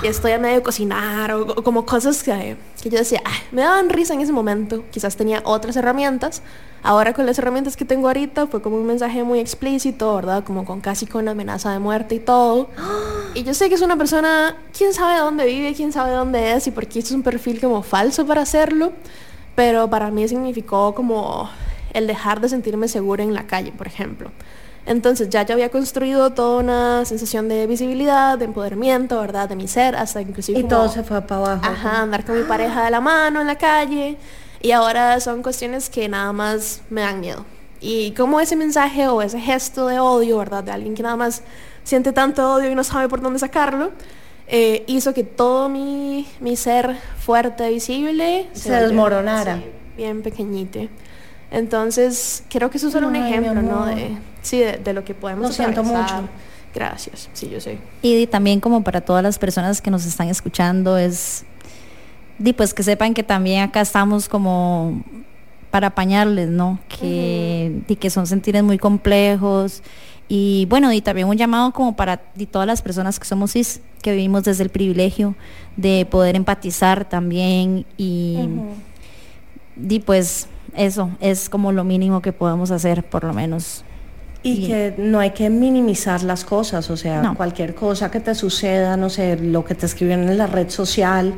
[0.00, 4.14] que estoy a medio cocinar, o, como cosas que, que yo decía, me daban risa
[4.14, 6.42] en ese momento, quizás tenía otras herramientas,
[6.86, 10.44] Ahora con las herramientas que tengo ahorita fue como un mensaje muy explícito, ¿verdad?
[10.44, 12.68] Como con casi con amenaza de muerte y todo.
[13.34, 16.68] Y yo sé que es una persona, quién sabe dónde vive, quién sabe dónde es
[16.68, 18.92] y por qué es un perfil como falso para hacerlo.
[19.56, 21.50] Pero para mí significó como
[21.92, 24.30] el dejar de sentirme segura en la calle, por ejemplo.
[24.86, 29.48] Entonces ya yo había construido toda una sensación de visibilidad, de empoderamiento, ¿verdad?
[29.48, 30.60] De mi ser, hasta inclusive...
[30.60, 31.64] Y todo se fue para abajo.
[31.64, 34.16] Ajá, andar con mi pareja de la mano en la calle.
[34.60, 37.44] Y ahora son cuestiones que nada más me dan miedo.
[37.80, 40.62] Y como ese mensaje o ese gesto de odio, ¿verdad?
[40.62, 41.42] De alguien que nada más
[41.84, 43.92] siente tanto odio y no sabe por dónde sacarlo,
[44.46, 49.62] eh, hizo que todo mi, mi, ser fuerte, visible, se, desmoronara.
[49.96, 50.80] bien pequeñito.
[51.50, 53.86] Entonces, creo que eso es solo un ejemplo, ¿no?
[53.86, 56.28] De, sí, de, lo que podemos Lo siento mucho.
[56.74, 57.78] Gracias, sí, yo sé.
[58.02, 61.44] Y también como para todas las personas que nos están escuchando, es
[62.38, 65.04] di pues que sepan que también acá estamos como
[65.70, 66.80] para apañarles, ¿no?
[66.88, 69.82] Que, di que son sentires muy complejos
[70.28, 72.16] y bueno, y también un llamado como para
[72.50, 75.34] todas las personas que somos cis, que vivimos desde el privilegio
[75.76, 78.38] de poder empatizar también y
[79.76, 80.46] di pues
[80.76, 83.84] eso es como lo mínimo que podemos hacer por lo menos.
[84.42, 87.34] Y que no hay que minimizar las cosas, o sea, No.
[87.34, 91.32] cualquier cosa que te suceda, no sé, lo que te escribieron en la red social,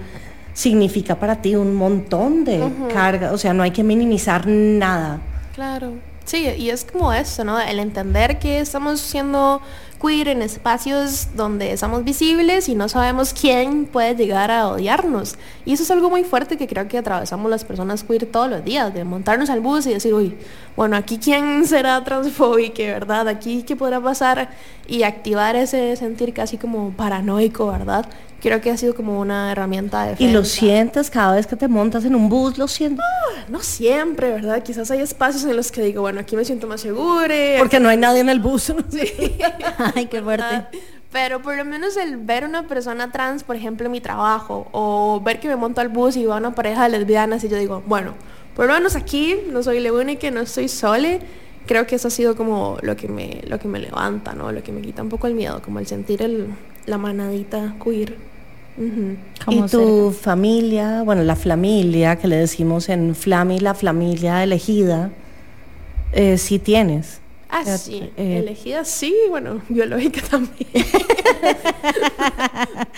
[0.53, 2.89] significa para ti un montón de Ujú.
[2.93, 5.21] carga, o sea, no hay que minimizar nada.
[5.55, 5.93] Claro.
[6.27, 7.61] Sí, y es como eso, ¿no?
[7.61, 9.63] El entender que estamos siendo
[10.03, 15.37] queer en espacios donde estamos visibles y no sabemos quién puede llegar a odiarnos.
[15.65, 18.65] Y eso es algo muy fuerte que creo que atravesamos las personas queer todos los
[18.65, 20.37] días, de montarnos al bus y decir, uy,
[20.75, 23.29] bueno, aquí quién será transfóbico, ¿verdad?
[23.29, 24.51] Aquí qué podrá pasar
[24.89, 28.05] y activar ese sentir casi como paranoico, ¿verdad?
[28.47, 30.61] Creo que ha sido como una herramienta de Y lo defensa.
[30.61, 33.05] sientes cada vez que te montas en un bus, lo sientes.
[33.49, 34.63] No siempre, ¿verdad?
[34.63, 37.35] Quizás hay espacios en los que digo, bueno, aquí me siento más segura.
[37.59, 38.73] Porque no hay nadie en el bus.
[39.97, 40.79] Ay, qué fuerte.
[41.11, 45.21] Pero por lo menos el ver una persona trans, por ejemplo, en mi trabajo, o
[45.25, 47.83] ver que me monto al bus y va una pareja de lesbianas y yo digo,
[47.85, 48.15] bueno,
[48.55, 51.19] por lo menos aquí no soy la única, no estoy sola.
[51.67, 54.53] Creo que eso ha sido como lo que me, lo que me levanta, ¿no?
[54.53, 56.55] Lo que me quita un poco el miedo, como el sentir el,
[56.87, 58.36] la manadita queer.
[59.49, 65.11] Y tu familia, bueno, la familia que le decimos en Flami, la familia elegida,
[66.13, 67.21] eh, sí tienes.
[67.49, 68.11] Ah, Eh, sí.
[68.17, 70.69] eh, Elegida, sí, bueno, biológica también.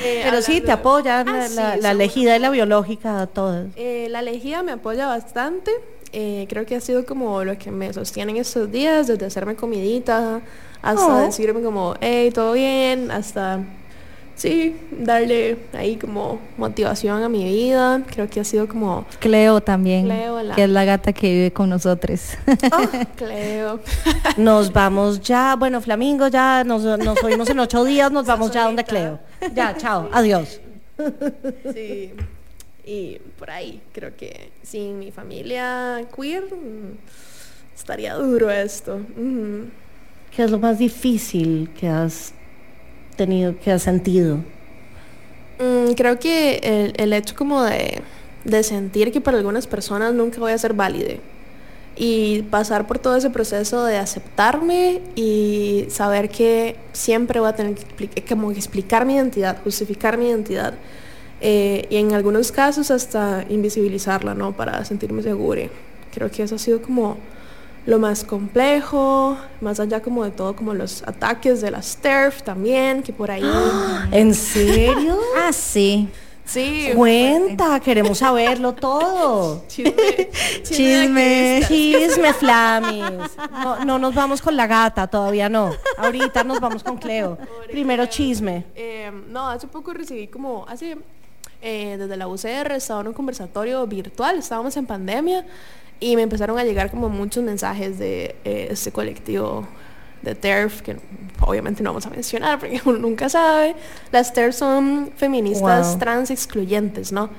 [0.01, 1.91] Eh, Pero sí, te apoyan Ah, la, sí, la- la seguro.
[1.91, 3.67] elegida y la biológica, todas.
[3.77, 5.71] Eh, la elegida me apoya bastante.
[6.13, 10.41] Creo que ha sido como lo que me sostiene en estos días, desde hacerme comidita
[10.83, 11.27] hasta Oh.
[11.27, 13.61] decirme como, hey, todo bien, hasta,
[14.39, 18.03] sí, darle ahí como motivación a mi vida.
[18.11, 21.53] Creo que ha sido como, Cleo también, Cleo, la- que es la gata que vive
[21.53, 22.31] con nosotros.
[23.17, 23.81] Cleo.
[24.39, 28.65] Nos vamos ya, bueno, Flamingo, ya nos, nos oímos en ocho días, nos vamos ya
[28.65, 29.19] donde Cleo.
[29.55, 30.61] Ya, chao, adiós.
[31.75, 32.13] Sí.
[32.87, 36.97] Y por ahí, creo que sin mi familia queer mm,
[37.77, 38.99] estaría duro esto.
[40.35, 42.33] ¿Qué es lo más difícil que has
[43.19, 44.39] tenido, que has sentido?
[45.59, 48.01] Mm, creo que el, el hecho como de,
[48.45, 51.21] de sentir que para algunas personas nunca voy a ser válide
[51.97, 57.75] y pasar por todo ese proceso de aceptarme y saber que siempre voy a tener
[57.75, 60.75] que expli- como explicar mi identidad, justificar mi identidad
[61.41, 64.53] eh, y en algunos casos hasta invisibilizarla, ¿no?
[64.57, 65.63] Para sentirme segura.
[66.15, 67.17] Creo que eso ha sido como
[67.89, 73.03] lo más complejo, más allá como de todo, como los ataques de las TERF también,
[73.03, 73.43] que por ahí...
[74.13, 75.19] ¿En serio?
[75.39, 76.07] ah, sí.
[76.45, 76.91] Sí.
[76.95, 79.65] Cuenta, queremos saberlo todo.
[79.69, 79.95] Chisme.
[80.63, 83.37] Chisme, chisme, Flamis.
[83.53, 85.71] No, no nos vamos con la gata, todavía no.
[85.97, 87.39] Ahorita nos vamos con Cleo.
[87.71, 88.67] Primero chisme.
[88.75, 90.99] Eh, no, hace poco recibí como, hace,
[91.63, 95.47] eh, desde la UCR estaba en un conversatorio virtual, estábamos en pandemia
[96.01, 99.67] y me empezaron a llegar como muchos mensajes de eh, este colectivo
[100.23, 100.97] de TERF, que
[101.41, 103.75] obviamente no vamos a mencionar porque uno nunca sabe.
[104.13, 105.99] Las TERF son feministas Wow.
[105.99, 107.31] trans excluyentes, ¿no?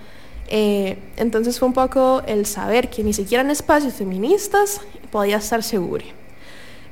[0.48, 4.82] Eh, entonces fue un poco el saber que ni siquiera en espacios feministas
[5.12, 6.06] podía estar segura.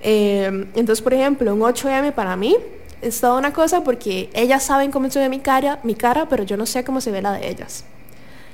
[0.02, 2.56] Eh, entonces, por ejemplo, un 8M para mí
[3.02, 6.44] es toda una cosa porque ellas saben cómo se ve mi cara, mi cara, pero
[6.44, 7.84] yo no sé cómo se ve la de ellas.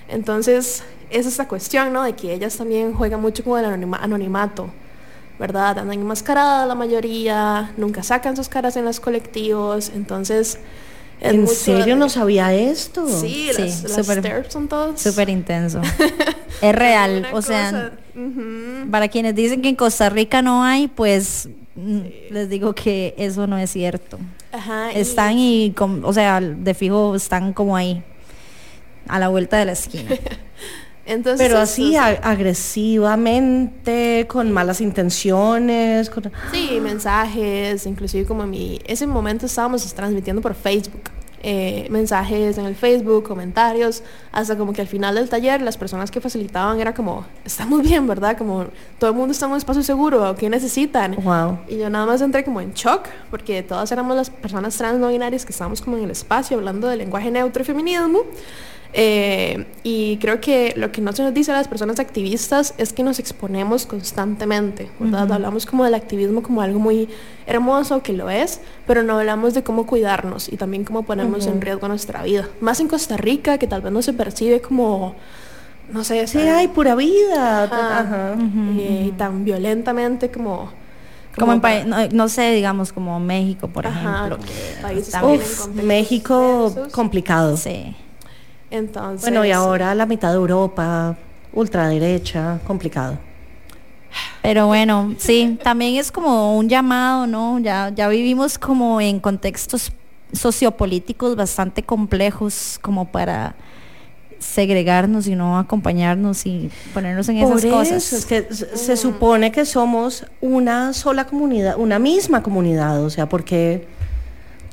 [0.08, 2.04] Entonces, es esta cuestión, ¿no?
[2.04, 4.68] De que ellas también juegan mucho con el anonima- anonimato,
[5.40, 5.78] ¿verdad?
[5.80, 10.60] Andan enmascaradas la mayoría, nunca sacan sus caras en los colectivos, entonces...
[11.22, 13.08] es ¿En serio de- no sabía esto?
[13.08, 15.00] Sí, Sí, las, TERF son todos...
[15.02, 15.82] Súper intenso.
[16.62, 17.92] es real, o sea, cosa,
[18.92, 22.00] para quienes dicen que en Costa Rica no hay, pues mm,
[22.32, 24.20] les digo que eso no es cierto.
[24.52, 28.04] Ajá, y- Están y, com- o sea, de fijo están como ahí,
[29.08, 30.12] a la vuelta de la esquina.
[31.06, 36.10] Entonces, Pero así agresivamente, con malas intenciones.
[36.10, 38.80] con- Sí, mensajes, inclusive como mi...
[38.86, 41.02] Ese momento estábamos transmitiendo por Facebook.
[41.46, 44.02] eh, mensajes en el Facebook, comentarios,
[44.32, 47.82] hasta como que al final del taller las personas que facilitaban era como, está muy
[47.82, 48.38] bien, ¿verdad?
[48.38, 51.18] Como todo el mundo está en un espacio seguro, ¿qué necesitan?
[51.22, 51.60] Wow.
[51.68, 55.10] Y yo nada más entré como en shock, porque todas éramos las personas trans no
[55.10, 58.20] binarias que estábamos como en el espacio hablando del lenguaje neutro y feminismo.
[58.96, 62.94] Eh, y creo que lo que no se nos dice a las personas activistas es
[62.94, 65.32] que nos exponemos constantemente, ¿verdad?
[65.32, 67.10] Hablamos como del activismo como algo muy
[67.48, 71.60] hermoso, que lo es, pero no hablamos de cómo cuidarnos y también cómo ponemos en
[71.60, 72.48] riesgo nuestra vida.
[72.62, 75.16] Más en Costa Rica, que tal vez no se percibe como,
[75.92, 77.64] no sé, Sí, tan- hay pura vida.
[77.64, 78.00] Ajá.
[78.00, 78.36] Ajá.
[78.78, 80.70] y tan violentamente como...
[81.36, 84.38] Como en países, no, no sé, digamos como México, por Ajá, ejemplo.
[84.46, 86.94] que países Uf, México diversos.
[86.94, 87.58] complicado.
[87.58, 87.96] Sí.
[88.74, 91.16] Entonces, Bueno, y ahora la mitad de Europa,
[91.54, 93.20] ultraderecha, complicado.
[94.42, 97.60] Pero bueno, sí, también es como un llamado, ¿no?
[97.60, 99.92] Ya, ya vivimos como en contextos
[100.32, 103.54] sociopolíticos bastante complejos como para
[104.40, 108.14] segregarnos y no acompañarnos y ponernos en Por esas eso, cosas.
[108.14, 113.30] es que se se supone que somos una sola comunidad, una misma comunidad, o sea,
[113.30, 113.88] porque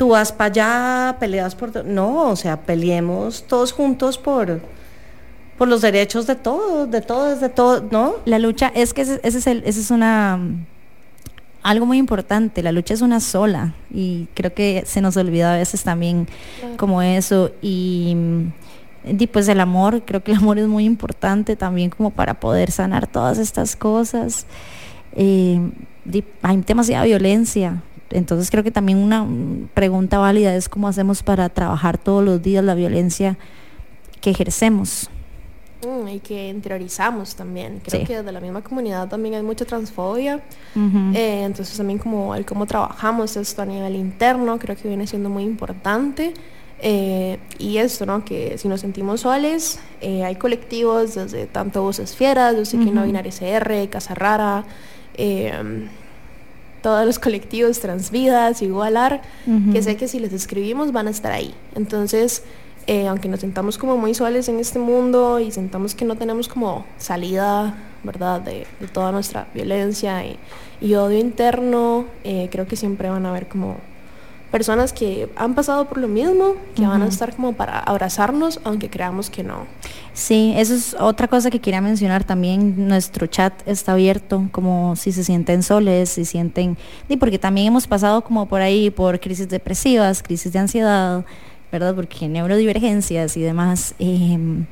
[0.01, 1.84] tú vas para allá, peleas por...
[1.84, 4.62] No, o sea, peleemos todos juntos por,
[5.59, 8.14] por los derechos de todos, de todos, de todos, ¿no?
[8.24, 10.40] La lucha, es que ese, ese es el, ese es una
[11.62, 15.59] algo muy importante, la lucha es una sola y creo que se nos olvida a
[15.59, 16.26] veces también
[16.61, 16.78] Claro.
[16.78, 18.16] como eso y,
[19.05, 22.70] y pues el amor, creo que el amor es muy importante también como para poder
[22.70, 24.46] sanar todas estas cosas.
[25.14, 25.61] Eh,
[26.40, 31.49] hay demasiada violencia, entonces creo que también una mm, pregunta válida es cómo hacemos para
[31.49, 33.37] trabajar todos los días la violencia
[34.21, 35.09] que ejercemos.
[35.87, 37.81] Mm, y que interiorizamos también.
[37.83, 38.07] Creo Sí.
[38.07, 40.41] que desde la misma comunidad también hay mucha transfobia.
[41.15, 45.31] Eh, entonces también como el cómo trabajamos esto a nivel interno creo que viene siendo
[45.31, 46.35] muy importante.
[46.83, 48.25] Eh, y esto, ¿no?
[48.25, 53.01] Que si nos sentimos soles, eh, hay colectivos desde tanto Voces Fieras, desde que no
[53.01, 53.07] Ujú.
[53.07, 54.65] binaria CR, Casa Rara,
[56.83, 59.72] todos los colectivos Transvidas, Igualar, Ujú.
[59.72, 61.55] que sé que si les escribimos van a estar ahí.
[61.74, 62.43] Entonces,
[62.87, 66.49] eh, aunque nos sentamos como muy soles en este mundo y sentamos que no tenemos
[66.49, 70.37] como salida, ¿verdad?, de, de toda nuestra violencia y,
[70.81, 73.76] y odio interno, eh, creo que siempre van a haber como
[74.51, 78.90] personas que han pasado por lo mismo, que van a estar como para abrazarnos, aunque
[78.90, 79.66] creamos que no.
[80.12, 82.88] Sí, eso es otra cosa que quería mencionar también.
[82.88, 86.76] Nuestro chat está abierto, como si se sienten soles, si sienten,
[87.09, 91.24] y porque también hemos pasado como por ahí por crisis depresivas, crisis de ansiedad,
[91.70, 91.94] ¿verdad?
[91.94, 93.94] Porque neurodivergencias y demás.
[93.98, 94.66] Em,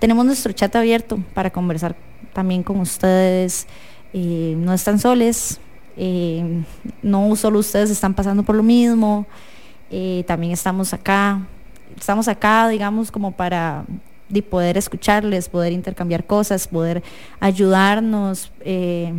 [0.00, 1.94] tenemos nuestro chat abierto para conversar
[2.32, 3.66] también con ustedes.
[4.12, 5.60] Eh, no están soles,
[5.96, 6.62] eh,
[7.02, 9.26] no solo ustedes están pasando por lo mismo,
[9.90, 11.40] eh, también estamos acá,
[11.98, 13.84] estamos acá, digamos, como para
[14.28, 17.02] de poder escucharles, poder intercambiar cosas, poder
[17.40, 18.50] ayudarnos.
[18.60, 19.12] eh,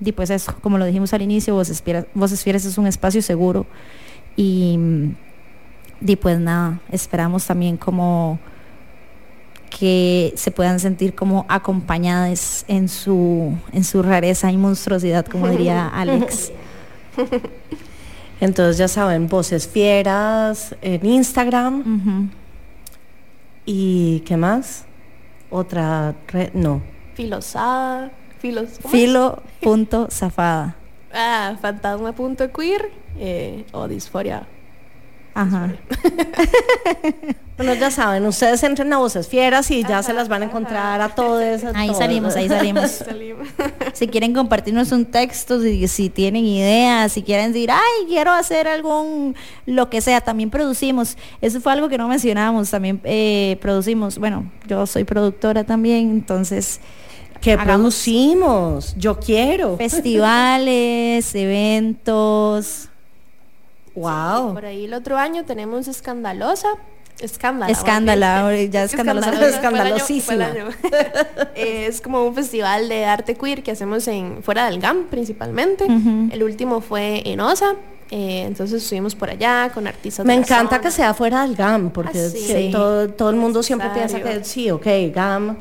[0.00, 3.66] y pues eso, como lo dijimos al inicio, Voces Fieras es un espacio seguro
[4.36, 4.78] y,
[6.00, 8.38] y pues nada, esperamos también como
[9.78, 15.88] que se puedan sentir como acompañadas en su, en su rareza y monstruosidad, como diría
[15.94, 16.52] Alex.
[18.40, 22.30] Entonces ya saben, Voces Fieras en Instagram.
[23.66, 24.84] ¿Y qué más?
[25.50, 26.80] Otra red, no.
[27.14, 28.78] Filosada, filos.
[28.88, 30.76] Filo.zafada.
[31.12, 34.46] Ah, fantasma.queer eh, o disforia.
[35.34, 35.72] Ajá.
[37.56, 41.00] Bueno, ya saben, ustedes entren a Voces Fieras y ya se las van a encontrar
[41.00, 41.62] a todos.
[41.62, 41.98] a Ahí todos.
[41.98, 43.04] salimos, ahí salimos.
[43.92, 48.66] si quieren compartirnos un texto, si, si tienen ideas, si quieren decir, ay, quiero hacer
[48.66, 51.16] algún, lo que sea, también producimos.
[51.40, 54.18] Eso fue algo que no mencionamos, también eh, producimos.
[54.18, 56.80] Bueno, yo soy productora también, entonces...
[57.40, 58.96] ¿Qué producimos?
[58.96, 59.76] Yo quiero.
[59.76, 62.88] Festivales, eventos.
[63.94, 64.54] Wow.
[64.54, 66.68] Por ahí el otro año tenemos Escandalosa.
[67.20, 67.70] Escándala.
[67.72, 69.48] Escándala, ya escandalosa.
[69.48, 70.48] Escandalosísima.
[71.54, 75.84] es como un festival de arte queer que hacemos en fuera del GAM principalmente.
[75.86, 77.74] El último fue en OSA.
[78.10, 80.26] eh, entonces estuvimos por allá con artistas.
[80.26, 80.80] Me de encanta zona.
[80.82, 82.38] que sea fuera del GAM, porque Ah, sí.
[82.38, 82.70] sí, Sí.
[82.72, 85.56] todo, todo el mundo siempre piensa que sí, ok, GAM.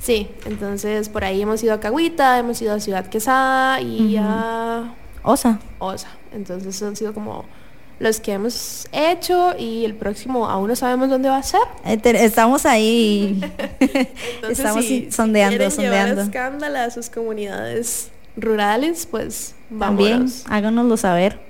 [0.00, 4.24] Sí, entonces por ahí hemos ido a Cahuita, hemos ido a Ciudad Quesada y Ujú.
[4.26, 5.58] a Osa.
[5.78, 6.08] Osa.
[6.32, 7.44] Entonces han sido como
[7.98, 11.60] los que hemos hecho y el próximo aún no sabemos dónde va a ser.
[11.84, 13.40] Estamos ahí.
[13.80, 16.22] Entonces, Estamos si- sondeando, sondeando.
[16.22, 20.44] escándala a sus comunidades rurales, pues También, vámonos.
[20.48, 21.40] háganoslo saber.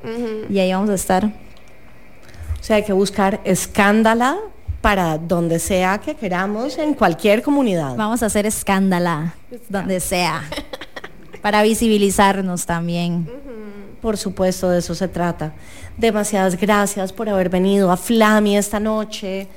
[0.48, 1.26] Y ahí vamos a estar.
[1.26, 4.38] O sea, hay que buscar escándala
[4.80, 7.94] para donde sea que queramos, en cualquier comunidad.
[7.96, 9.34] Vamos a hacer escándala,
[9.68, 10.42] donde sea.
[11.42, 13.28] Para visibilizarnos también.
[14.00, 15.54] Por supuesto, de eso se trata.
[15.96, 19.48] Demasiadas gracias por haber venido a Flami esta noche.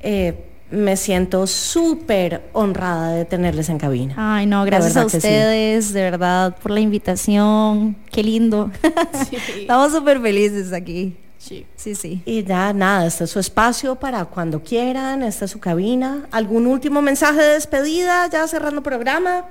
[0.00, 0.34] Eh,
[0.70, 4.14] me siento súper honrada de tenerles en cabina.
[4.16, 5.18] Ay, no, gracias a sí.
[5.18, 7.94] ustedes, de verdad, por la invitación.
[8.10, 8.70] Qué lindo.
[9.56, 11.14] Estamos súper felices aquí.
[11.36, 11.66] Sí.
[11.76, 12.22] Sí, sí.
[12.24, 16.26] Y ya nada, este es su espacio para cuando quieran, esta es su cabina.
[16.30, 19.46] ¿Algún último mensaje de despedida ya cerrando programa?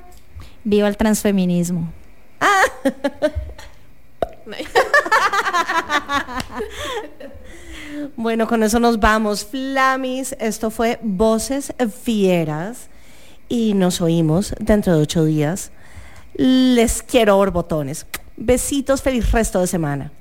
[0.64, 1.92] Viva el transfeminismo.
[8.16, 9.46] Bueno, con eso nos vamos.
[9.46, 11.74] Flamis, esto fue Voces
[12.04, 12.90] Fieras
[13.50, 15.72] y nos oímos dentro de ocho días.
[16.34, 18.06] Les quiero borbotones.
[18.38, 20.12] Besitos, feliz resto de semana.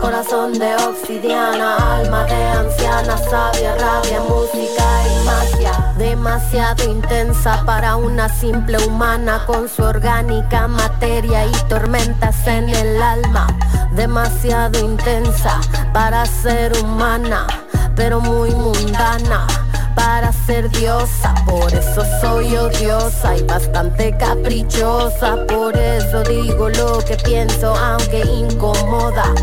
[0.00, 5.94] Corazón de obsidiana, alma de anciana, sabia, rabia, música y magia.
[5.96, 13.46] Demasiado intensa para una simple humana con su orgánica materia y tormentas en el alma.
[13.92, 15.60] Demasiado intensa
[15.92, 17.46] para ser humana,
[17.94, 19.65] pero muy mundana
[19.96, 27.16] para ser diosa, por eso soy odiosa y bastante caprichosa, por eso digo lo que
[27.16, 29.34] pienso aunque incomoda.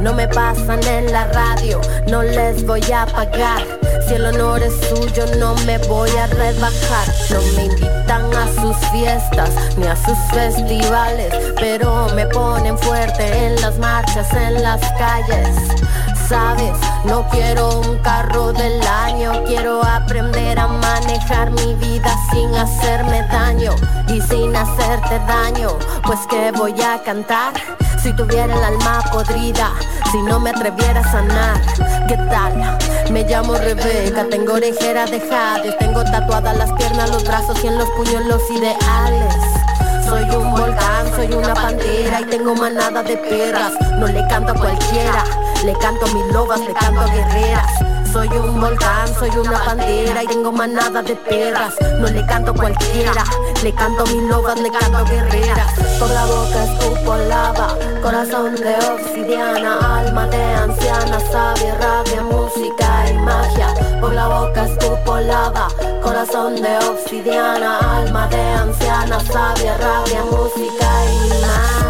[0.00, 3.64] No me pasan en la radio, no les voy a pagar.
[4.06, 7.08] Si el honor es suyo, no me voy a rebajar.
[7.30, 13.60] No me invitan a sus fiestas ni a sus festivales, pero me ponen fuerte en
[13.62, 15.56] las marchas, en las calles.
[16.28, 16.72] Sabes,
[17.04, 23.72] no quiero un carro del año, quiero aprender a manejar mi vida sin hacerme daño
[24.08, 25.68] y sin hacerte daño.
[26.04, 27.52] Pues que voy a cantar
[28.02, 29.72] si tuviera el alma podrida,
[30.12, 31.60] si no me atreviera a sanar.
[32.08, 32.78] ¿Qué tal?
[33.10, 37.76] Me llamo Rebeca, tengo orejera de jade, tengo tatuadas las piernas, los brazos y en
[37.76, 39.63] los puños los ideales.
[40.14, 43.72] Soy un volcán, soy una pantera y tengo manada de perras.
[43.98, 45.24] No le canto a cualquiera,
[45.64, 48.03] le canto a mis lobas, le canto a guerreras.
[48.14, 51.74] Soy un volcán, soy una pantera y tengo manada de perras.
[51.98, 53.24] No le canto cualquiera,
[53.60, 55.72] le canto mis lobas, le canto guerreras.
[55.98, 63.14] Por la boca escupo lava, corazón de obsidiana, alma de anciana, sabia, rabia, música y
[63.14, 63.74] magia.
[64.00, 65.66] Por la boca escupo lava,
[66.00, 71.83] corazón de obsidiana, alma de anciana, sabia, rabia, música y magia.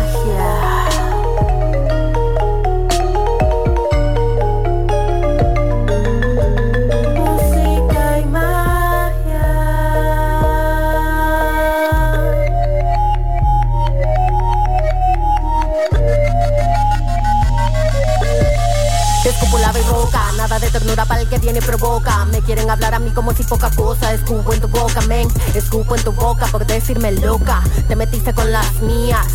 [20.58, 22.24] De ternura para el que tiene provoca.
[22.26, 24.12] Me quieren hablar a mí como si poca cosa.
[24.12, 25.28] Escupo en tu boca, men.
[25.54, 27.62] Escupo en tu boca por decirme loca.
[27.88, 29.26] Te metiste con las mías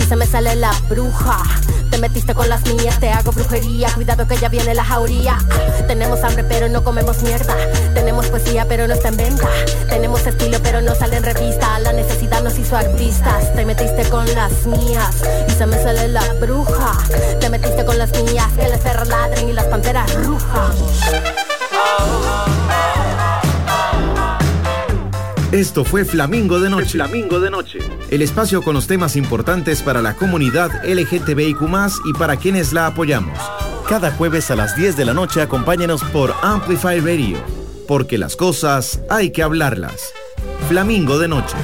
[0.00, 1.42] y se me sale la bruja.
[1.90, 3.92] Te metiste con las mías, te hago brujería.
[3.94, 5.38] Cuidado que ya viene la jauría.
[5.86, 7.54] Tenemos hambre, pero no comemos mierda.
[7.94, 9.48] Tenemos poesía, pero no está en venta.
[9.88, 11.78] Tenemos estilo, pero no sale en revista.
[11.80, 13.52] La necesidad nos hizo artistas.
[13.54, 15.16] Te metiste con las mías
[15.48, 16.96] y se me sale la bruja.
[17.40, 19.08] Te metiste con las mías, que las perras
[19.42, 20.72] y las panteras rujan.
[25.52, 26.90] Esto fue Flamingo de Noche.
[26.90, 27.80] Flamingo de Noche.
[28.08, 31.60] El espacio con los temas importantes para la comunidad LGTBIQ
[32.04, 33.36] y para quienes la apoyamos.
[33.88, 37.38] Cada jueves a las 10 de la noche acompáñenos por Amplify Radio,
[37.88, 40.12] porque las cosas hay que hablarlas.
[40.68, 41.56] Flamingo de Noche.